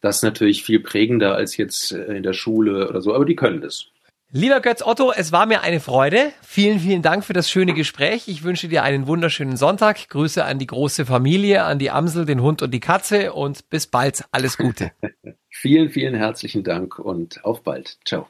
das 0.00 0.18
ist 0.18 0.22
natürlich 0.22 0.62
viel 0.62 0.78
prägender 0.78 1.34
als 1.34 1.56
jetzt 1.56 1.90
äh, 1.90 2.16
in 2.16 2.22
der 2.22 2.34
Schule 2.34 2.88
oder 2.88 3.02
so, 3.02 3.12
aber 3.12 3.24
die 3.24 3.34
können 3.34 3.60
das. 3.60 3.86
Lieber 4.30 4.60
Götz 4.60 4.80
Otto, 4.80 5.12
es 5.14 5.32
war 5.32 5.44
mir 5.46 5.62
eine 5.62 5.80
Freude. 5.80 6.30
Vielen, 6.40 6.78
vielen 6.78 7.02
Dank 7.02 7.24
für 7.24 7.32
das 7.32 7.50
schöne 7.50 7.74
Gespräch. 7.74 8.28
Ich 8.28 8.44
wünsche 8.44 8.68
dir 8.68 8.84
einen 8.84 9.08
wunderschönen 9.08 9.56
Sonntag. 9.56 10.08
Grüße 10.08 10.44
an 10.44 10.60
die 10.60 10.68
große 10.68 11.04
Familie, 11.04 11.64
an 11.64 11.80
die 11.80 11.90
Amsel, 11.90 12.26
den 12.26 12.40
Hund 12.40 12.62
und 12.62 12.70
die 12.70 12.78
Katze 12.78 13.32
und 13.32 13.68
bis 13.70 13.88
bald. 13.88 14.24
Alles 14.30 14.56
Gute. 14.56 14.92
vielen, 15.50 15.90
vielen 15.90 16.14
herzlichen 16.14 16.62
Dank 16.62 17.00
und 17.00 17.44
auf 17.44 17.64
bald. 17.64 17.98
Ciao. 18.04 18.28